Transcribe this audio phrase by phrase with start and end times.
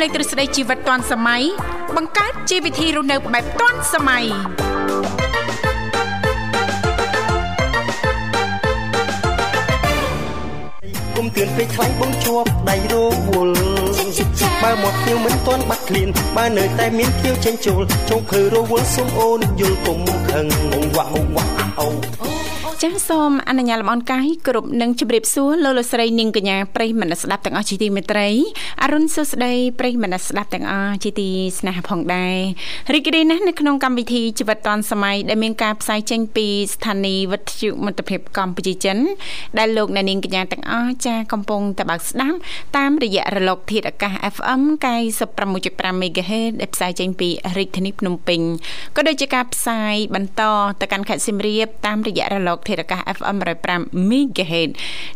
[0.00, 1.42] លេខទ្រឹស្ដីជីវិតឌွန်សម័យ
[1.96, 4.24] បង្កើតជីវវិធីរស់នៅបែបឌွန်សម័យ
[11.16, 12.94] គុំទឿនពេកខ្លាញ់បងជាប់ដៃរ
[13.28, 13.54] វល់
[14.62, 21.44] បើមកភ្នៀវមិនទាន់បាត់ឃ្លានបើនៅតែមានភ្នៀវចេញចូលចុងភើរវល់សុំអូនយល់គុំខឹងអងវ៉ាអងវ៉ា
[21.80, 22.37] អូ
[22.84, 28.28] ចាសសូមអនុញ្ញាតលំអរកាយគ្រប់នឹងជម្រាបសួរលោកលោកស្រីនាងកញ្ញាប្រិយមិត្តស្ដាប់ទាំងអស់ជាទីមេត្រី
[28.82, 31.28] អរុនសុស្ដីប្រិយមិត្តស្ដាប់ទាំងអស់ជាទី
[31.58, 32.36] ស្នេហាផងដែរ
[32.94, 38.98] រីករាយណាស់នៅក្នុងកម្មវិធីជីវិតឌွန်សម័យដែលមានការផ្សាយចេញពីស្ថានីយ៍វិទ្យុមិត្តភាពកម្ពុជាចិន
[39.58, 42.38] ដែលលោកអ្នកនាងកញ្ញាទាំងអស់ចាកំពុងតបស្ដាប់
[42.76, 44.62] តាមរយៈរលកធាតុអាកាស FM
[45.28, 48.40] 96.5 MHz ដែលផ្សាយចេញពីរាជធានីភ្នំពេញ
[48.96, 50.42] ក៏ដូចជាការផ្សាយបន្ត
[50.80, 53.36] ទៅកាន់ខេត្តសៀមរាបតាមរយៈរលកធាតុអាកាស FM
[53.72, 54.70] 105 MHz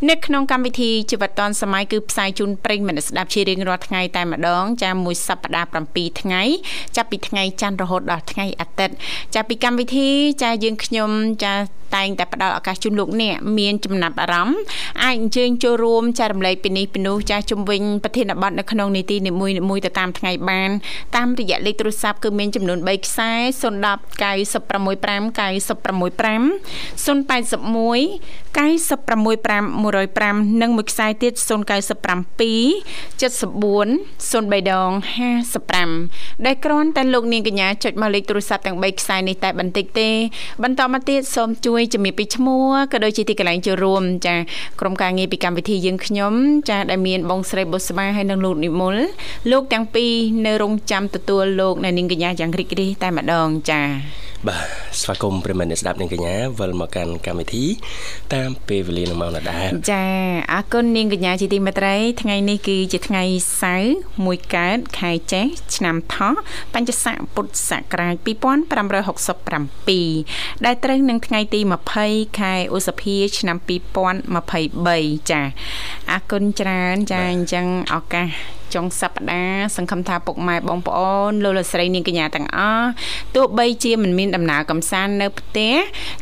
[0.08, 6.42] នៅក្នុងកម្មវិធីជីវិតឌွန်សម័យគឺផ្សាយជូនប្រិយមិត្តស្ដាប់ជារៀងរាល់ថ្ងៃតែម្ដងចាមួយសប្ដាហ៍7ថ្ងៃ
[6.96, 8.94] ចាប់ពីថ្ងៃច័ន្ទរហូតដល់ថ្ងៃអាទិត្យ
[9.34, 10.08] ចាប់ពីកម្មវិធី
[10.42, 11.10] ចាយើងខ្ញុំ
[11.44, 11.54] ចា
[11.96, 14.58] តែងតែផ្ដល់ឱកាសជូនលោកអ្នកមានចំណាប់អារម្មណ៍
[15.04, 20.70] អាចអញ្ជើញចូលរួមចែករំលែកពីនេះពីនោះចាស់ជំវិញប្រធានបទនៅក្នុងនីតិនីមួយៗទៅតាមថ្ងៃបាន
[21.16, 23.30] តាមរយៈលេខទូរស័ព្ទគឺមានចំនួន3ខ្សែ
[23.62, 29.16] 010 965 965 081 965
[29.82, 31.42] 105និងមួយខ្សែទៀត097
[33.22, 34.90] 74 03ដង
[35.68, 40.10] 55ដែលគ្រាន់តែលោកនាងកញ្ញាចុចមកលេខទូរស័ព្ទទាំង3ខ្សែនេះតែបន្តិចទេ
[40.62, 44.34] បន្តមកទៀតសូមជួយជំរាបពីឈ្មោះក៏ដូចជាទីកន្លែងចូលរួមចា
[44.80, 46.32] ក្រុមការងារពីកម្មវិធីយើងខ្ញុំ
[46.68, 48.96] ចាដែលមានបងស្រីបុស្បាហើយនិងលោកនិមល
[49.50, 50.12] លោកទាំងពីរ
[50.46, 53.82] នៅរងចាំទទួលលោកអ្នកនាងកញ្ញាយ៉ាងរីករាយតែម្ដងចា
[54.48, 54.60] បាទ
[55.00, 57.64] ស្វាគមន៍ប្រិមត្តអ្នកស្ដាប់នាងកញ្ញាវិលមកកាន់កម្មវិធី
[58.34, 60.04] តាមពេលវេលានៅម៉ោងដដែលចា
[60.52, 63.22] អរគុណនាងកញ្ញាជាទីមេត្រីថ្ងៃនេះគឺជាថ្ងៃ
[63.62, 66.34] សៅរ៍មួយកើតខែចេសឆ្នាំថោះ
[66.74, 71.60] បញ្ញស័កពុទ្ធសករាជ2567ដែលត្រូវនឹងថ្ងៃទី
[72.00, 73.56] 20ខែឧសភា ឆ្នាំ
[74.48, 75.42] 2023ចា
[76.10, 78.28] អរគុណច្រើនចាអញ្ចឹងឱកាស
[78.73, 82.87] ចុងសប្តាហ៍សង្ឃឹមថាពុកម៉ែបងប្អូនលោកលោកស្រីនាងកញ្ញាទាំងអស់
[83.35, 85.73] ទោះបីជាមិនមានដំណើរកំសាន្តនៅផ្ទះ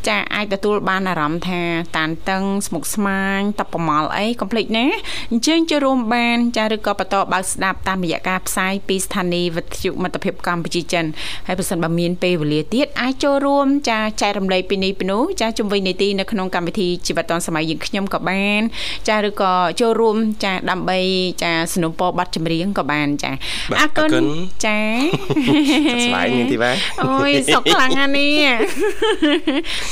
[0.07, 1.61] ចាអាចទទួលបានអារម្មណ៍ថា
[1.97, 4.85] តានតឹងស្មុគស្មាញតបប្រមល់អីកុំភ្លេចណា
[5.31, 11.05] អញ្ជើញចូលរួមបានចាឬក៏បន្តបើកស្ដាប់តាមរយៈការផ្សាយពីស្ថានីយ៍វិទ្យុមិត្តភាពកម្ពុជាចិន
[11.47, 18.61] ហើយប្រសិនបើមានពេលវេលាទៀតអាចចូលរួមចាចែករំលែកពីនេះពីនោះចាជំវិញនីតិនៅក្នុងកម្មវិធីជីវិតឌុនសម័យយើងខ្ញុំក៏បាន
[19.09, 20.99] ចាឬក៏ចូលរួមចាដើម្បី
[21.43, 23.32] ចាสนับสนุนប័ណ្ណ ម្ចម្រៀងក៏បានចា
[23.80, 24.10] អរគុណ
[24.66, 24.78] ចា
[26.04, 26.72] ស្វាយនាងធីវ៉ា
[27.04, 28.42] អូយសុខខ្លាំងណាស់នេះ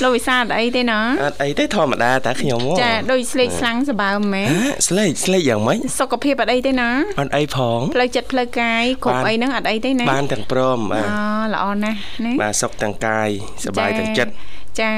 [0.03, 4.49] លោកវិសាអត់អីទេណាអត់អីទេធម្មតាតែខ្ញុំហ៎ចាដូចស្លេកស្លាំងសបើមែន
[4.89, 11.21] ស្លេកស្លេកយ៉ាងម៉េចសុខភាពអត់អីទេណាអត់អីផងផ្លូវចិត្តផ្លូវកាយគ្រប់អីហ្នឹងអត់អីទេណាបានទាំងព្រមបាទអូ
[11.55, 13.29] ល្អណាស់ណាបាទសុខទាំងកាយ
[13.65, 14.33] សុបាយទាំងចិត្ត
[14.81, 14.93] ចា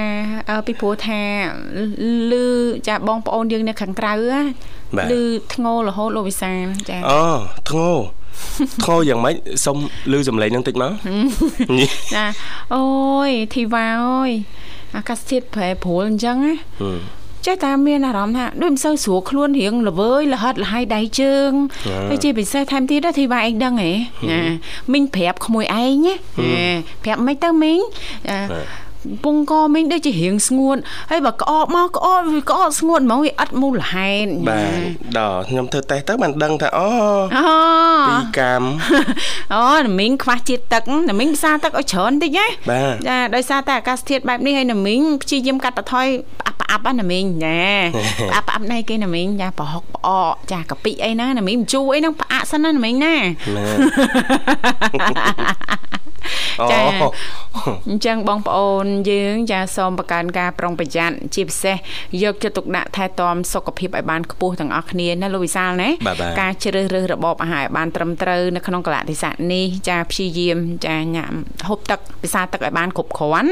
[0.67, 1.23] ពីព្រោះថា
[2.33, 2.47] លឺ
[2.89, 4.15] ចាបងប្អូនយើងនៅខាងក្រៅ
[5.13, 5.23] លឺ
[5.55, 7.25] ធ្ងោរហូតលោកវិសាលចាអូ
[7.71, 7.91] ធ្ងោ
[8.85, 9.35] ធ្ងោយ៉ាងម៉េច
[9.65, 9.77] សុំ
[10.13, 10.93] លឺសំឡេងនឹងតិចមក
[12.15, 12.25] ចា
[12.75, 12.85] អូ
[13.29, 14.31] យធីវ៉ាអើយ
[14.97, 16.55] អាកាសធាតុប្រែប្រួលអញ្ចឹងណា
[17.47, 21.51] ចេះតែមានអារម្មណ៍ថាដូចមិនសូវស្រួលខ្លួនរៀងល្វើយលហិតលហើយដៃជើង
[22.09, 23.93] ហើយជាពិសេសថែមទៀតធីវ៉ាឯងដឹងហ៎
[24.31, 24.41] ណា
[24.93, 26.15] មីងប្រាប់ក្មួយឯងណា
[27.05, 27.81] ប្រាប់មិនទៅមីង
[29.25, 30.77] ពងកមីងដូចជារៀងស្ងួត
[31.11, 36.91] ហើយបើក្អកមកក្អកវាក្អកស្ងួតហ្មងវាអត់មូលហេតុបាទដល់ខ្ញុំធ្វើតេស្តទៅបានដឹងថាអូ
[37.37, 37.45] អូ
[38.09, 38.69] ពីកម្ម
[39.55, 42.47] អូណាមីងខ្វះជាតិទឹកណាមីងផ្សារទឹកឲ្យច្រើនតិចណា
[43.09, 46.07] ចាដោយសារតែអាកាសធាតុបែបនេះហើយណាមីងព្យាយាមកាត់បន្ថយ
[46.41, 47.61] ផ្អាប់ផ្អាប់ណាមីងចា
[48.31, 53.15] ផ្អាប់ផ្អាប់ណៃគេណាមីងចាប្រហុកផ្អកចាកាពិអីណាណាមីងជូរអីហ្នឹងផ្អាក់សិនណាណាមីងណា
[56.73, 56.81] ចា
[57.89, 61.77] អញ្ចឹងបងប្អូនយើងចាសូមបង្កើនការប្រុងប្រយ័ត្នជាពិសេស
[62.23, 65.89] យកចិត្តទុកដាក់ថែទាំសុខភាពឲ្យបានខ្ពស់ទាំងអស់គ្នាណាលោកវិសាលណា
[66.41, 71.33] ការជ្រើសរើសរបបអាហារឲ្យបានត្រឹមត្រូវនៅក្នុងកលៈទេសៈនេះចាព្យាយាមចាញ៉ាំ
[71.69, 73.51] ហូបទឹកពិសាទឹកឲ្យបានគ្រប់គ្រាន់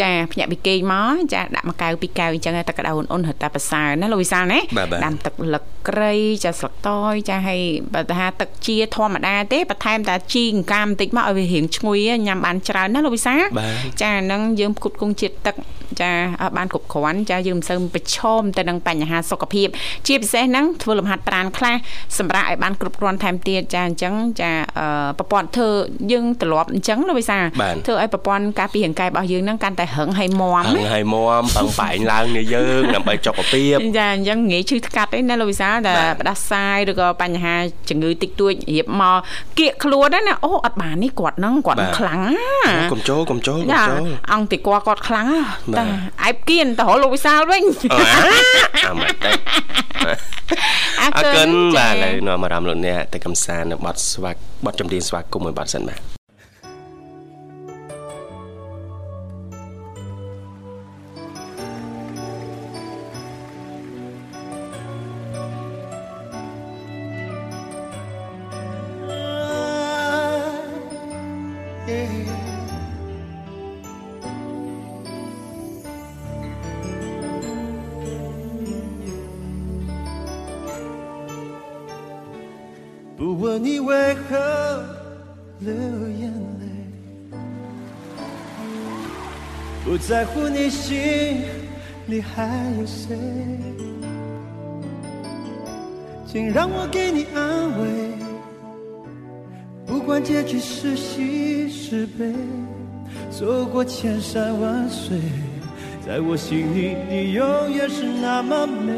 [0.00, 4.58] ចាភ្ញាក់ពីគេងមកចាដាក់មកកៅពីកៅអញ្ចឹងទឹកក្តៅអ៊ុនៗរត់តែប្រសើរណាលោកវិសាលណា
[5.04, 6.12] ដាំទឹកលឹកក្រៃ
[6.44, 7.60] ចាស្លឹកតយចាឲ្យ
[7.94, 13.34] បើថាទឹកជាធម្មតាទេបន្ថែមតែជីអង្កាមបន្តិចមកឲ្យវារៀងឈ្ងុយញ៉ាំបានច្រើនណាលោកវិសា
[14.02, 15.54] ចាហ្នឹងយើងផ្គត់ផ្គង់ជាតិទឹក
[16.00, 16.12] ចា
[16.56, 19.68] បានគ្រប់គ្រាន់ចាយើងមិនសូវប្រឈមទៅនឹងបញ្ហាសុខភាព
[20.06, 21.76] ជាពិសេសហ្នឹងធ្វើលំហាត់ប្រាណខ្លះ
[22.18, 24.52] សម្រាប់ឲ្យបានគ្រប់គ្រាន់ថែមទៀតចាអញ្ចឹងចា
[25.18, 25.68] ប្រព័ន្ធធ្វើ
[26.12, 27.38] យើងទ្រលាប់អញ្ចឹងលោកវិសា
[27.86, 37.54] ធ្វើឲ្យប្រព័ន្ធការពាររាងកាយរបស់យើងហ្នឹងកាន់តែរឹងហើយមាំរឹងហើយមាំបឹងបែងឡើងនេះយើងដើម្បីចុកពីបចាអញ្ចឹងងាយឈឺថ្កាត់ឯណាលោកវិសាតែផ្ដាសាយឬក៏បញ្ហា
[37.88, 39.18] ជំងឺតិចតួចរៀបមក
[39.58, 44.00] គៀកខ្លួនណាអូអត់បាននេះគាត់ហ្នឹងគាត់ខ្លាំងណាកុំចូលកុំចូលកុំចូល
[44.32, 45.28] អង្គទីគាត់គាត់ខ្លាំង
[45.78, 45.84] តែ
[46.24, 47.62] អែបគៀនទៅរកលោកវិសាលវិញ
[48.86, 49.30] អាមកតែ
[51.00, 56.15] អរគុណបាទឥឡូវនាំអារម្មណ៍លោកអ្នកទៅកំសាន្តនៅបទស្វាគបទចម្រៀងស្វាគមន៍មួយបទសិនបាទ
[90.16, 91.42] 在乎你心
[92.06, 92.46] 里还
[92.78, 93.14] 有谁？
[96.26, 97.86] 请让我给你安慰，
[99.84, 102.32] 不管结局是喜是悲，
[103.30, 105.20] 走过千山万水，
[106.06, 108.94] 在我心里你永远是那么美。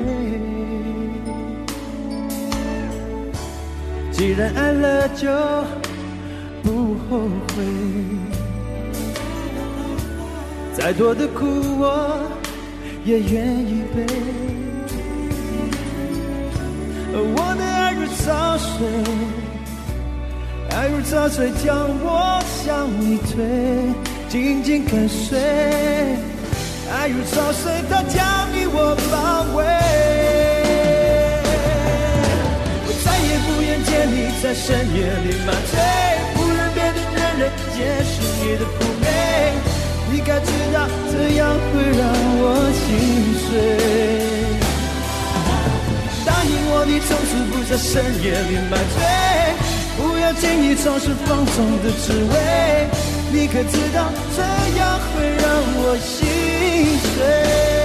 [4.12, 5.26] 既然爱了就
[6.62, 8.37] 不后悔。
[10.78, 11.44] 再多的苦
[11.76, 12.20] 我
[13.04, 14.06] 也愿意背，
[17.12, 18.86] 我的爱如潮水，
[20.70, 23.44] 爱如潮水将我向你推，
[24.28, 25.36] 紧紧跟随，
[26.92, 29.64] 爱如潮水它将你我包围，
[32.86, 34.96] 我再也不愿见你在深夜
[35.26, 35.76] 里麻醉，
[36.34, 39.27] 不愿别的男人见识你的妩媚。
[40.10, 42.02] 你该知道，这样会让
[42.40, 42.42] 我
[42.74, 42.86] 心
[43.44, 43.48] 碎。
[46.24, 48.96] 答应我，你从此不在深夜里买醉，
[49.96, 52.88] 不要轻易尝试放纵的滋味。
[53.30, 54.42] 你可知道，这
[54.78, 55.46] 样会让
[55.76, 56.16] 我心
[57.14, 57.77] 碎。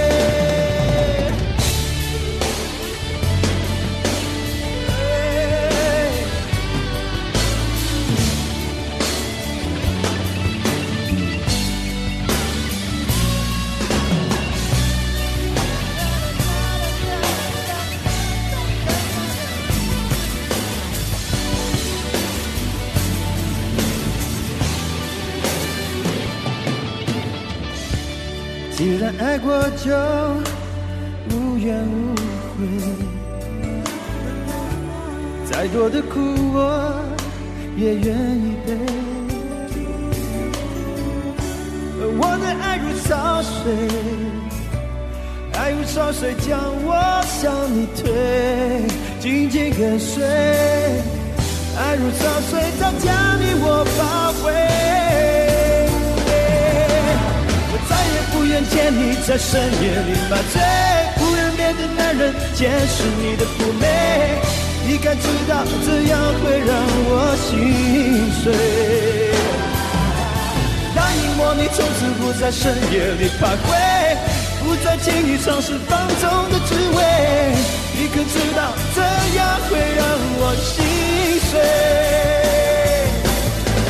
[28.84, 29.50] 既然爱过，
[29.82, 29.90] 就
[31.30, 32.14] 无怨无
[32.54, 32.66] 悔。
[35.50, 36.20] 再多的苦，
[36.52, 36.94] 我
[37.78, 38.76] 也愿意背。
[42.18, 43.72] 我的爱如潮水，
[45.54, 48.04] 爱如潮水将我向你推，
[49.18, 50.22] 紧紧跟随。
[51.78, 54.02] 爱如潮水，它将你我包
[54.46, 54.83] 围。
[58.54, 60.62] 不愿见你在深夜里买醉，
[61.16, 64.38] 不愿别的男人见识你的妩媚。
[64.86, 66.70] 你该知道，这样会让
[67.10, 68.54] 我心碎。
[70.94, 73.74] 答应我，你从此不在深夜里徘徊，
[74.62, 76.22] 不再轻易尝试放纵
[76.52, 77.02] 的滋味。
[77.98, 79.02] 你可知道，这
[79.36, 80.06] 样会让
[80.38, 80.86] 我心
[81.50, 81.58] 碎。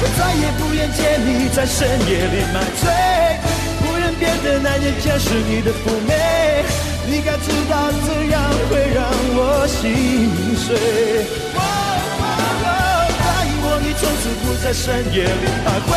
[0.01, 3.44] 我再也不愿见你在深夜里买醉。
[4.25, 6.65] 别的男人见识你的妩媚，
[7.07, 8.41] 你该知道这样
[8.71, 9.05] 会让
[9.37, 9.77] 我心
[10.57, 10.67] 碎。
[13.21, 15.91] 答应我，你从此不在深夜里徘徊，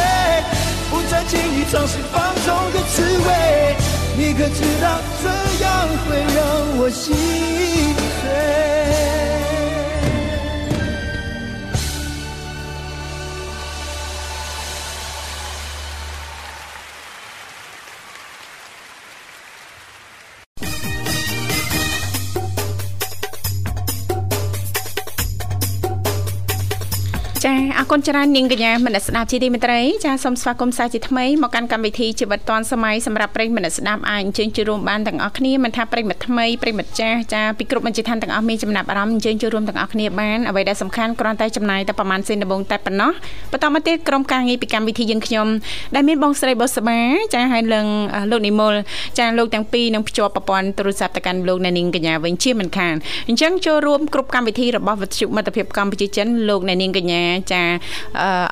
[0.89, 3.29] 不再轻易尝试放纵的滋味。
[4.17, 5.25] 你可知道这
[5.63, 5.65] 样
[6.03, 6.37] 会让
[6.79, 7.15] 我心
[8.19, 9.16] 碎？
[27.91, 43.11] គុណច្រើននាងកញ្ញាមនស្ដាប់ជាទីមេត្រីចាសូមស្វាគមន៍សាជាថ្មីមកកាន់កម្មវិធីជីវិតឌွန်សម័យសម្រាប់ប្រិយមិត្តស្ដាប់អាចអញ្ជើញចូលរួមបានទាំងអស់គ្នាមិនថាប្រិយមិត្តថ្មីប្រិយមិត្តចាស់ចាពីគ្រប់មជ្ឈដ្ឋានទាំងអស់មានចំណាប់អារម្មណ៍អញ្ជើញចូលរួមទាំងអស់គ្នាបានអ្វីដែលសំខាន់គ្រាន់តែចំណាយតែប្រហែលសេនដំបងតែប៉ុណ្ណោះ
[43.51, 45.47] បន្តមកទៀតក្រុមការងារពីកម្មវិធីយើងខ្ញុំ
[45.95, 46.99] ដែលមានបងស្រីបុស្បា
[47.33, 47.85] ចាហើយនឹង
[48.31, 48.73] លោកនិមល
[49.19, 52.95] ចាលោកទាំងពីរនឹងភ្ជាប់ប្រព័ន្ធទូរស័ព្ទទៅកាន់លោកអ្នកនាងកញ្ញាវិញជាមិនខាន
[53.27, 57.63] អញ្ចឹងចូលរួមគ្រប់កម្មវិធីរបស់វិទ្យុមិត្តភាពកម្ពុជាចិនលោកអ្នកនាងកញ្ញាចា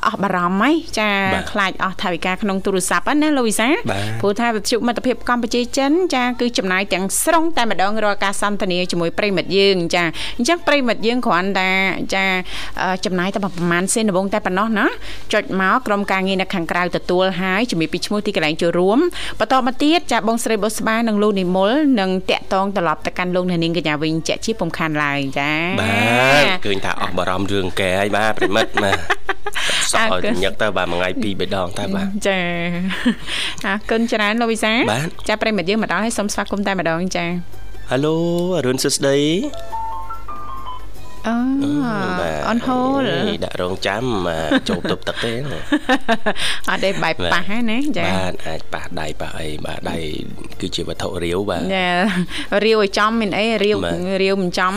[0.05, 1.09] អស់បារម្ភហីចា
[1.51, 3.67] ខ្លាចអស់ថវិកាក្នុងទូរស័ព្ទណាលោកវិសា
[4.21, 10.03] ព្រោះថាវិទ្យុមិត្តភាពកម្ពុជាចិនចាគឺចំណាយទាំងស្រុងតែម្ដងរាល់ការសន្ទនាជាមួយប្រិមិត្តយើងចា
[10.37, 11.69] អញ្ចឹងប្រិមិត្តយើងគ្រាន់តែ
[12.15, 12.25] ចា
[13.05, 14.85] ចំណាយតែប្រហែលសេនដំបងតែប៉ុណ្ណោះណា
[15.33, 18.99] ចុចមកក្រុមការងារនៅខាងក្រៅទទួលហើយជំរាបពីឈ្មោះទីកន្លែងចូលរួម
[19.39, 25.51] បន្តមកទៀតចាបងស្រីបុស្បានិងលោកនិមលនឹងតាក់តងត្រឡប់ទៅកាន់លោកអ្នកនាងកញ្ញាវិញជាក់ជាពំខានឡើយចា
[25.81, 25.91] បា
[26.41, 28.97] ទឃើញថាអស់បារម្ភរឿងកែហើយបាទប្រិមិត្តបាទ
[29.93, 32.39] សក់ឲ្យញឹកទៅបាទមួយថ្ងៃពីរបីដងទៅបាទចា
[33.65, 34.73] អរគុណច្រើនលោកវិសា
[35.27, 37.25] ចាប្រិមិត្តយើងមកដល់ហើយសូមស្វាគមន៍តែម្ដងចា
[37.91, 38.15] ហៅឡូ
[38.57, 39.17] អរុនសួស្ដី
[41.27, 41.35] អូ
[42.49, 43.09] អនហូល
[43.43, 44.03] ដាក់រងចាំ
[44.69, 45.33] ចូលទប់ទឹកទេ
[46.69, 49.97] អត់ទេបែបប៉ះហ្នឹងណាចាបាទអាចប៉ះដៃប៉ះអីបាទដៃ
[50.61, 51.87] គឺជាវត្ថុរាវបាទចា
[52.65, 53.77] រាវឲ្យចំមានអីរាវ
[54.23, 54.73] រាវមិនចំ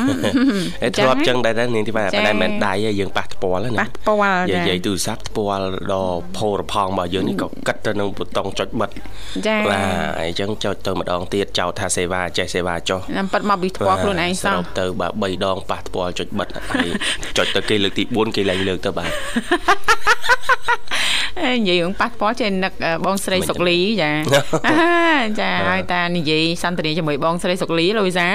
[0.83, 8.91] អេធ្លាប់ចឹងដែរនាងទីបាទតែមិនដៃយើងប៉ះថ្ពាល់ណាប៉ះថ្ពាល់ចានិយាយទូរស័ព្ទថ្ពាល់ដល់ផោរផងរបស់យើងនេះក៏គិតទៅនឹងប៊ូតុងចុចបិទ
[9.47, 9.85] ចាបាទ
[10.21, 13.01] អញ្ចឹងចុចទៅម្ដងទៀតចោទថាសេវាចេះសេវាចុះ
[13.33, 16.89] ប៉ិតមកពីថ្ពាល់ខ្លួនឯងសោះទៅបាទ3ដងប៉ះថ្ពាល់ចុចបិទហើយ
[17.37, 19.13] ចុចទៅគេលើកទី4គេឡើងលើកទៅបាទ
[21.47, 22.73] និយាយរឿងប៉ះពាល់ចេះនឹក
[23.05, 24.11] បងស្រីសុកលីចា
[25.41, 28.29] ចាហើយតានិយាយសន្ទនាជាមួយបងស្រីសុកលីលូវីសា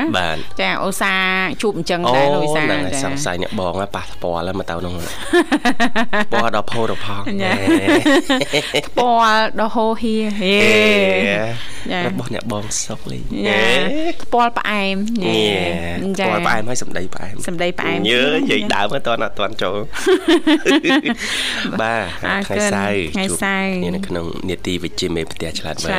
[0.61, 1.13] ចាអូសា
[1.61, 4.93] ជួបអញ្ចឹងដែរលូវីសាចាសង្ស័យអ្នកបងប៉ះពាល់មកទៅនោះ
[6.31, 7.23] ពណ៌ដល់ផោរផង
[8.97, 10.55] ពណ៌ដល់ហូហៀហេ
[12.05, 13.19] របស់អ្នកបងសុកលី
[14.33, 14.95] ពណ៌ផ្អែម
[16.19, 19.77] ចាពណ៌ផ្អែមហើយសម្ដីផ្អែមសម្ដីផ្អែមយើនិយាយដើមអត់ទាន់អត់ទាន់ចូល
[21.81, 22.03] បាទ
[22.47, 25.97] ថ្ងៃសៅរ៍ថ្ងៃសៅរ៍នៅក្នុងនេតិវិជ្ជាមេផ្ទះឆ្លាតវៃ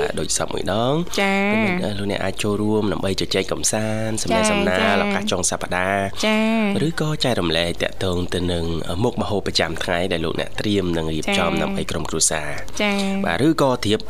[0.00, 8.64] បាទដូចសពមួយដងចា៎លោកអ្នកអាចចូលរួមដើម្បីជជែកកម្សាន្តសម្ដែងសម្ណាលឱកាសចុងសប្តាហ៍ចា៎ឬក៏ចែករំលែកតាក់ទងទៅនឹង
[9.04, 12.48] មុខម្ហូបប្រចាំថ្ងៃដែលលោកអ្នកត្រៀមនឹងរៀបចំដើម្បីក្រុមគ្រួសារ
[12.82, 14.00] ចា៎បាទឬក៏ធៀប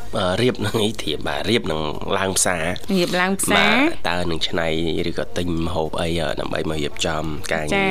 [0.43, 1.81] រៀបនឹងអីធៀបបាទរៀបនឹង
[2.19, 2.65] ឡើងផ្សារ
[2.97, 3.75] រៀបឡើងផ្សារ
[4.09, 4.69] តើនឹងឆ្នៃ
[5.11, 6.09] ឬក៏ទិញម្ហូបអី
[6.41, 7.91] ដើម្បីមករៀបចំការងា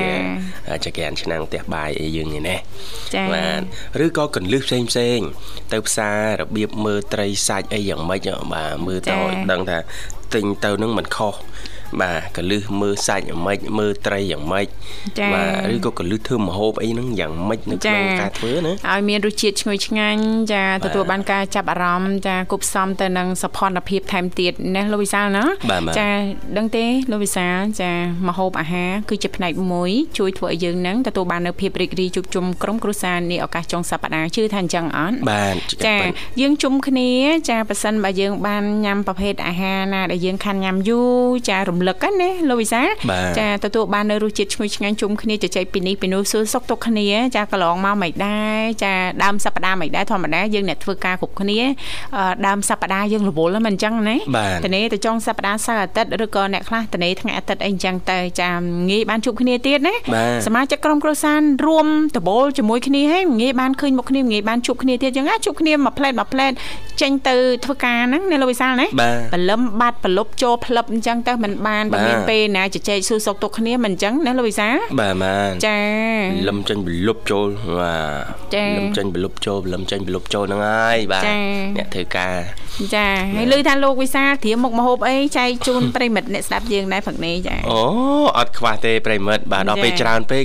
[0.74, 2.58] រចក្រានឆ្នាំងផ្ទះបាយអីយើងនេះណា
[3.16, 3.62] ចា៎បាទ
[4.06, 5.20] ឬក៏កន្លឹះផ្សេងផ្សេង
[5.72, 9.78] ទៅផ្សាររបៀបមើលត្រីសាច់អីយ៉ាងម៉េចបាទមើលទៅឲ្យដឹងថា
[10.34, 11.34] ទិញទៅនឹងមិនខុស
[12.02, 14.68] បាទកលឹះមើលសាច់យ៉ាងម៉េចមើលត្រីយ៉ាងម៉េច
[15.34, 20.22] បាទឬក៏កលឹះធ្វើម្ហូបអីហ្នឹងយ៉ាងម៉េចនៅក្នុងការធ្វើណាឲ្យមានរសជាតិឈ្ងុយឆ្ងាញ់
[20.54, 25.46] ចាទទួលបានការចាប់អារម្មណ៍ចាគប់ផ្សំទៅនឹងសភនភាពថែមទៀតណាលោកវិសាលណា
[26.00, 26.10] ចា
[26.58, 27.92] ដឹងទេលោកវិសាលចា
[28.28, 35.98] ម្ហូបអាហារគឺជាផ្នែកមួយជួយធ្វើឲ្យយើងនឹងទទួលបាននូវភាពរីករាយជួបជុំក្រុមគ្រួសារនេះឱកាសចុងសប្តាហ៍ជឿថាអញ្ចឹងអត់បាទចា
[36.42, 37.10] យើងជុំគ្នា
[37.50, 41.14] ចាប៉ះសិនបើយើងបានញ៉ាំប្រភេទអាហារណាដែលយើងខាន់ញ៉ាំយូរ
[41.50, 42.82] ចារំលឹកណាលោកវិសា
[43.40, 51.60] ចាទទួលបាននៅរសជាតិឈ្ងុយឆ្ងាញ់ជុំគ្នាជជែកពីនេះពីនោះសួរសុខទុក្ខគ្នាចាកន្លងមកមិនដែរចាដើមសប្តាហ៍មិនដែរធម្មតាយើងអ្នកធ្វើការគ្រប់គ្នា
[52.48, 54.18] ដើមសប្តាហ៍យើងរវល់មិនអញ្ចឹងណា
[54.66, 58.52] តនេះទៅចុងសប្តាហ៍សៅរ៍អាទិត្យឬក៏អ្នកខ្លះតនេះថ្ងៃអាទិត្យអីអញ្ចឹងទៅចា
[58.90, 59.94] ងាយបានជួបគ្នាទៀតណា
[60.48, 66.52] សមាជិកក្រុមគ្រួសាររួមដបូលជាមួយគ្នាហើយងាយបានឃើញមុខគ្នាងាយបានជួបគ្នាទៀតអញ្ចឹងជួបគ្នាមួយផ្លែតមួយផ្លែត
[67.02, 68.88] ចេញទៅធ្វើការហ្នឹងណាលោកវិសាលណា
[69.34, 74.68] បលឹមបាត់ប្រលប់ចូលផ្លឹបអញ្ចឹងទៅមិនបានបើមានពេលណាជជែកសួរសុខទុក្ខគ្នាមិនអញ្ចឹងណាលោកវិសា
[75.00, 75.78] បាទបាទចា
[76.48, 77.48] លឹមចេញប្រលប់ចូល
[77.80, 77.96] បា
[78.54, 81.24] ទលឹមចេញប្រលប់ចូលលឹមចេញប្រលប់ចូលហ្នឹងហើយបាទ
[81.78, 82.36] អ្នកធ្វើការ
[82.96, 87.82] ចាហើយឮថាលោកវិសាត្រៀមមុខម្ហូបអីចែកជូនប្រិមិត្តអ្នកស្ដាប់យើងដែរព្រឹកនេះចាអូ
[88.38, 90.44] អត់ខ្វះទេប្រិមិត្តបាទដល់ពេលច្រើនពេក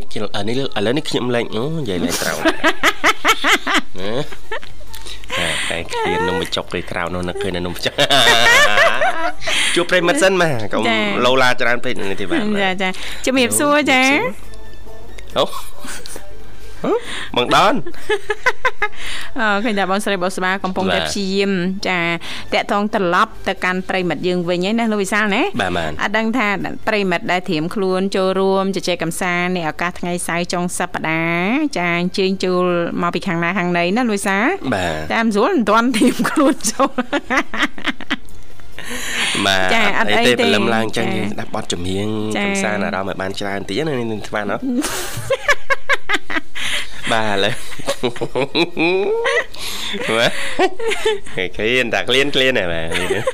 [0.48, 2.38] នេះឥឡូវនេះខ្ញុំលេងអូនិយាយលេងត្រូវ
[5.38, 7.94] តែឃ្លាននំបញ្ចុកគេក្រៅនោះនឹកឃើញនំបញ្ចុក
[9.74, 10.82] ជួបប្រិមិត្តសិនមកកុំ
[11.24, 12.88] លោឡាច្រើនពេកនេះទេបាទចាចា
[13.26, 14.00] ជំរាបសួរចា
[15.38, 15.44] អូ
[17.36, 17.74] បងដន
[19.40, 21.52] អឺឃើញតែបងស្រីបុស្បាកំពុងតែព្យាយាម
[21.88, 22.00] ចា
[22.54, 25.42] តាក់ទងត្រឡប់ទៅកាន់ប្រិមិត្តយើងវិញហ្នឹងណាលោកវិសាលណា
[26.02, 26.48] អត់ដឹងថា
[26.88, 32.64] ប្រិមិត្តដែលត្រៀមខ្លួនចូលរួមជជែកកម្សាន្តในឱកាសថ្ងៃសៅរ៍ចុងសប្តាហ៍ចាអញ្ជើញចូល
[33.02, 34.46] មកពីខាងណាខាងណីណាលោកវិសាល
[35.12, 36.90] តាមស្រួលមិនទាន់ត្រៀមខ្លួនចូល
[39.46, 42.06] បាទចាអត់អីទេព្រលឹមឡើងចឹងយើងស្ដាប់បទចម្រៀង
[42.44, 44.62] កំសាន្តអារម្មណ៍ឲ្យបានច្រើនតិចណានេះស្មានអត់
[47.12, 47.54] បាទឥឡូវ
[50.16, 50.32] បាទ
[51.56, 53.24] ឃ្លៀនតាឃ្លៀនឃ្លៀនហ្នឹងបាទ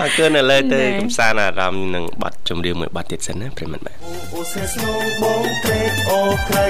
[0.00, 3.96] អរគុណឥឡូវទៅកំសាន្តអារម្មណ៍នឹងបទចម្រៀងមួយបទទៀតសិនណាប្រិមត្តបាទ
[4.34, 6.66] អូស្រែស្នងបងត្រេកអរក្រៃ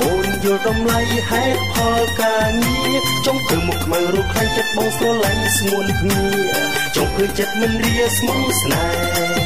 [0.00, 6.22] អូនយល់តម្លៃហេតុផលការងារចង់ធ្វើមុខខ្មៅរូបខ្លាញ់ចិត្តបងស្រឡាញ់ស្ងួនគ្នា
[6.96, 9.43] ចង់ធ្វើចិត្តមិនរាស្មងស្នេហ៍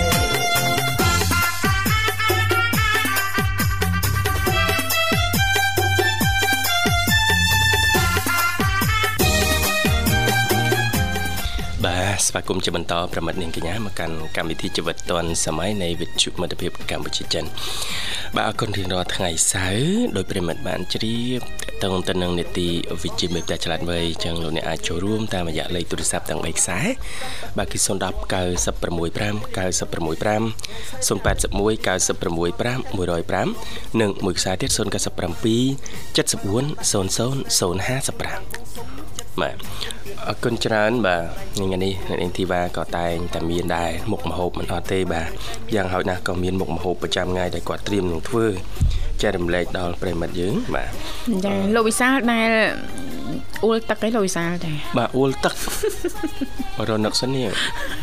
[12.26, 17.44] ស្វាគមន៍ជាបន្តប្រមិត្តនាងកញ្ញាមកកាន់កម្មវិធីជីវិតឌွန်សម័យនៃវិទ្យុមិត្តភាពកម្ពុជាចិន
[18.36, 21.40] បាទអរគុណរៀងរាល់ថ្ងៃសៅរ៍ដោយប្រិមិត្តបានជ្រាប
[21.84, 22.68] តងទៅនឹងនេតិ
[23.02, 26.78] វិជ្ជាមេផ្ទះឆ្លាតវៃចឹងលោកអ្នកអាចចូលរួមតាមរយៈលេខទូរស័ព្ទទាំង3ខ្សែ
[27.58, 27.88] បាទគឺ010
[28.32, 30.42] 965 965
[31.08, 34.78] 081 965 105និងមួយខ្សែទៀត097
[36.16, 37.04] 74 00
[39.14, 39.56] 055 បាទ
[40.28, 41.22] អរគុណច្រើនបាទ
[41.56, 45.28] ថ្ងៃនេះអ្នកនាងធីវ៉ាក៏តែងតែមានដែរមុខម្ហូបមិនអត់ទេបាទ
[45.74, 48.46] យ៉ាងហោចណាស់ក៏មានមុខម្ហូបប្រចាំថ្ងៃដែលគាត់ត្រៀមនឹងធ្វើ
[49.22, 50.90] ចែករំលែកដល់ប្រិមិត្តយើងបាទ
[51.44, 52.48] ចាលោកវិសាលដែល
[53.62, 55.54] អ៊ូលទឹកឯងលោកវិសាលចាបាទអ៊ូលទឹក
[56.88, 57.48] រនឹកសិននេះ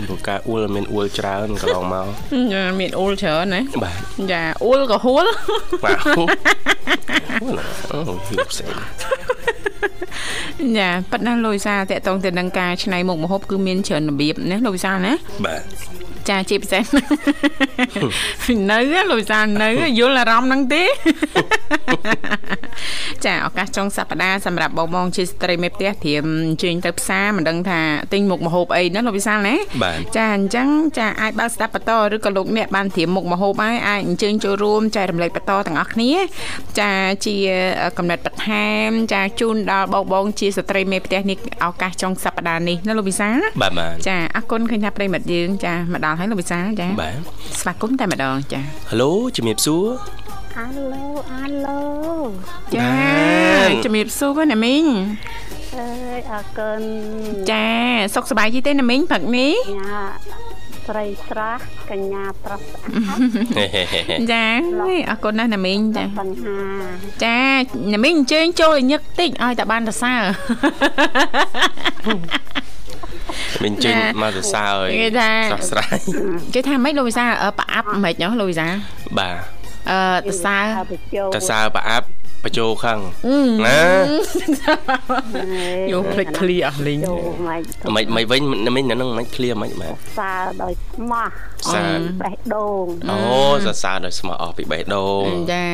[0.05, 2.07] ព្រោះការអ៊ូលមានអ៊ូលច្រើនកន្លងមក
[2.53, 3.97] ចាមានអ៊ូលច្រើនណាបាទ
[4.31, 5.25] ចាអ៊ូលក៏ហួល
[5.83, 5.97] បាទ
[7.91, 8.73] អូហ៊ីផ្សេង
[10.77, 15.13] ចាប៉ិតណាលោកវិសាតកតងទៅនឹងការឆ្នៃមុខម្ហូបគឺមានច្រើនរបៀបណាលោកវិសាណា
[15.45, 15.63] បាទ
[16.29, 16.85] ចាជាពិសេស
[18.71, 18.79] នៅ
[19.09, 20.83] លោកវិសានៅយល់អារម្មណ៍ហ្នឹងទេ
[23.25, 27.79] ចាឱកាសចុងសប្តាហ៍សម្រាប់បងបងជាស្ត្រីមេផ្ទះត្រៀមអញ្ជើញទៅផ្សារមិនដឹងថា
[28.13, 29.55] ទិញមុខម្ហូបអីណាលោកវិសាលណា
[30.17, 30.67] ចាអញ្ចឹង
[30.97, 36.11] ចាអាចបើកស្ដាប់បន្តឬក៏លោកអ្នកបានត្រៀមមុខម្ហូបហើយអាចអញ្ជើញចូលរួមចែករំលែកបន្តទាំងអស់គ្នា
[36.79, 36.91] ចា
[37.25, 37.35] ជា
[37.97, 43.71] កំណត់បន្ថែមចាជូនដល់បងបងជាស្ត្រីមេផ្ទះនេះឱកាសចុងសប្តាហ៍នេះណាលោកវិសាលបាទ
[44.07, 47.15] ចាអរគុណឃើញថាប្រិមិត្តយើងចាមកដល់ហើយលោកវិសាលចាបាទ
[47.59, 49.85] ស្វាគមន៍តែម្ដងចាហៅឡូជំរាបសួរ
[50.57, 51.83] អាឡូអាឡូ
[52.75, 52.91] ចា
[53.85, 54.85] ជំរាបសួរណាមីង
[55.75, 56.81] អើយអរគុណ
[57.51, 57.67] ចា
[58.15, 60.03] សុខសប្បាយទេណាមីងព្រឹកនេះចា
[60.87, 61.59] ស្រីស្រះ
[61.91, 64.45] កញ្ញាប្រុសស្អាតចា
[65.09, 66.59] អរគុណណាស់ណាមីងចាបញ្ហា
[67.23, 67.39] ចា
[67.93, 70.21] ណាមីងអញ្ជើញចូលឲ្យញឹកតិចឲ្យតែបានសរសើរ
[73.63, 75.99] មិញចេញមកសរសើរគេថាស្រស់ស្រាយ
[76.53, 77.25] គេថាម៉េចលោកវិសា
[77.59, 78.67] ប្រអាប់ម៉េចលោកវិសា
[79.19, 79.35] បាទ
[79.91, 80.57] អឺតសើ
[81.35, 82.07] តសើប្រអាប់
[82.45, 82.99] បជោខឹង
[83.65, 83.79] ណា
[85.91, 86.99] យោភ្លេចឃ្លីអស់លីង
[87.95, 88.41] មិនមិនវិញ
[88.75, 90.31] មិញហ្នឹងមិនឃ្លីមិនបាទសើ
[90.63, 91.27] ដោយស្មោះ
[91.73, 91.83] សើ
[92.21, 93.17] បេះដូងអូ
[93.65, 95.65] សរសើរដោយស្មោះអស់ពីបេះដូងចា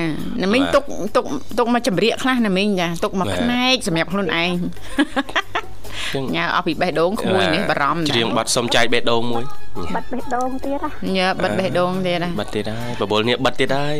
[0.43, 0.83] ណាមិញទុក
[1.15, 1.25] ទុក
[1.59, 4.51] ទុកមកចម្រៀកខ្លះណាមិញចាទុកមកផ្នែកសម្រាប់ខ្លួនឯង
[6.35, 9.43] ញ៉ាអស់ពីបេះដូងក្មួយនេះបារម្ភច្រៀងបាត់សុំចាយបេះដូងមួយ
[9.95, 10.85] បាត់បេះដូងទៀត
[11.17, 13.95] ញ៉ាបាត់បេះដូងទៀតបាត់ទៀតហើយបបលនេះបាត់ទៀតហើយ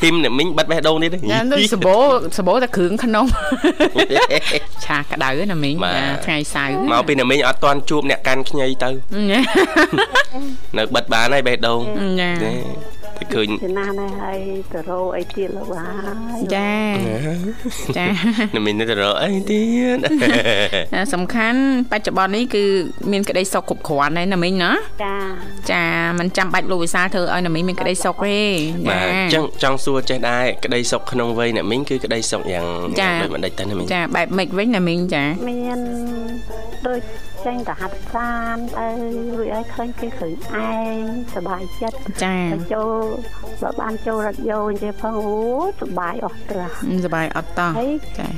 [0.00, 1.96] ធីមអ្នកមីងបាត់បេះដូងទៀតញ៉ាដូចសបោ
[2.38, 3.26] សបោតែគ្រឿងក្នុង
[4.84, 5.74] ឆាក្តៅណាមីង
[6.24, 8.90] ថ្ងៃសៅរ៍មកពីអ្នកមីងអត់ទាន់ជួបអ្នកកាន់ខ្ញីទៅ
[10.78, 11.80] នៅបិទបានហើយបេះដូង
[12.20, 12.52] ចា
[13.22, 14.38] តែឃើញចំណាស់ណាស់ហើយ
[14.72, 15.86] ទៅរកអីទៀតលោកហើ
[16.38, 16.72] យចា
[17.98, 18.06] ចា
[18.54, 19.64] នឹងមានទៅរកអីទៀ
[19.96, 19.98] ត
[21.14, 21.60] សំខាន់
[21.92, 22.64] បច្ចុប្បន្ននេះគឺ
[23.12, 24.72] មានក្តីសុខគ្រប់គ្រាន់ហើយណាមីងណា
[25.04, 25.16] ចា
[25.70, 25.84] ចា
[26.18, 28.40] มันចាំបាច់លោកវិសាលធ្វើឲ្យណាមីងមានក្តីសុខទេ
[28.88, 32.66] បាទអញ្ចឹងចង់សួរចេះដែរក្តីសុខក្នុងវ័យអ្នកមីងគឺក្តីសុខយ៉ាង
[33.22, 35.78] ដូចមិនដេចទៅណាមីងចាបែបម៉េចវិញណាមីងចាមាន
[36.86, 37.00] ដូច
[37.45, 38.87] ចេញទៅហាត់ប្រាណទៅ
[39.37, 40.33] រួចឲ្យឃើញគេឃើញ
[40.65, 41.01] ឯង
[41.35, 42.37] សบายចិត្តចា
[42.73, 42.95] ចូល
[43.61, 45.37] បើបានចូលរថយន្តទេផងអូ
[45.81, 46.75] សบายអស់ត្រាស់
[47.05, 47.71] សบายអត់តោះ
[48.19, 48.29] ចា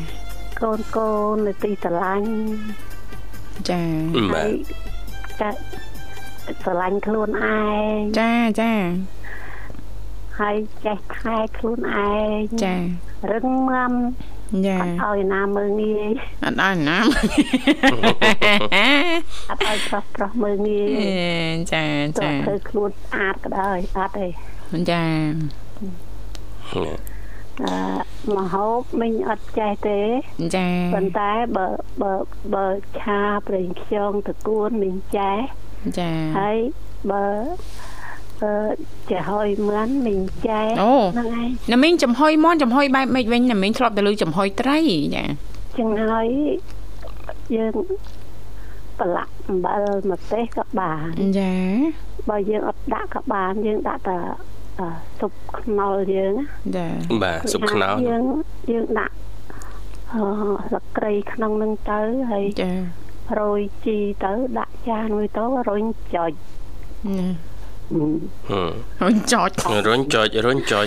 [0.61, 2.29] កូនកូននៅទីស្រឡាញ់
[3.69, 3.81] ចា
[4.33, 4.51] ហើយ
[5.41, 5.49] ចា
[6.63, 7.57] ស្រឡាញ់ខ្លួនឯ
[7.93, 8.71] ងចាចា
[10.39, 12.75] ហើយចេះខែខ្លួនឯងចា
[13.31, 13.91] រឹងមាំ
[14.66, 16.12] ចាអត់ឲ្យណាមើងងាយ
[16.44, 16.98] អត់ឲ្យណា
[19.50, 20.88] អត់ឲ្យប្រុសប្រុសមើងងាយ
[21.72, 21.84] ចា
[22.20, 24.26] ចាធ្វើខ្លួនស្អាតក៏ដោយអត់ទេ
[24.90, 25.04] ចា
[26.72, 27.76] អឺ
[28.36, 30.00] មហូបមិញអត់ចេះទេ
[30.56, 31.66] ចាប៉ុន្តែបើ
[32.02, 32.14] បើ
[32.54, 32.66] បើ
[33.00, 35.38] ឆាប្រេងខ្យងតកួនមិញចេះ
[35.98, 36.58] ចាហើយ
[37.10, 37.26] បើ
[37.82, 37.83] អឺ
[39.10, 44.78] ចាហុយមន់មីងចែហ្នឹងឯងណាមីងចំហុយមន់ចំហុយបែបម៉េចវិញណាមីងធ្លាប់ទៅលើចំហុយត្រី
[45.16, 45.24] ចា
[45.78, 46.28] ចឹងហើយ
[47.56, 47.74] យើង
[48.98, 51.54] ប្រឡាក់អំបិលម្ទេសក៏បានចា
[52.30, 54.18] បើយើងអត់ដាក់ក៏បានយើងដាក់តែ
[55.18, 56.34] ស៊ុបខ្នុរយើង
[56.76, 56.88] ចា
[57.22, 58.24] បាទស៊ុបខ្នុរយើង
[58.70, 59.14] យើងដាក់
[60.12, 60.24] អឺ
[60.68, 62.72] ស្លឹកគ្រៃក្នុងនឹងទៅហើយចា
[63.40, 66.32] រោយជីទៅដាក់ចានមួយទៅរុញចុច
[67.06, 67.53] ហឹ
[67.92, 68.14] ម
[69.02, 69.50] អូនចោច
[69.88, 70.86] រុញចុចរុញចុច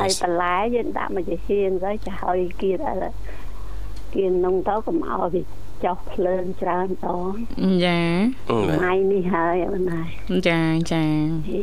[0.00, 2.94] ហើយបន្លែយើងដាក់មកជាហៀងទៅចាហើយគៀនអី
[4.14, 5.42] គៀននំទៅកុំឲ្យវា
[5.84, 7.34] ចុះភ្លើងច្រើនដង
[7.84, 8.00] ចា
[8.48, 10.08] បាទថ្ងៃនេះហើយអូនហើយ
[10.48, 10.60] ចា
[10.92, 11.04] ចា
[11.50, 11.62] ហី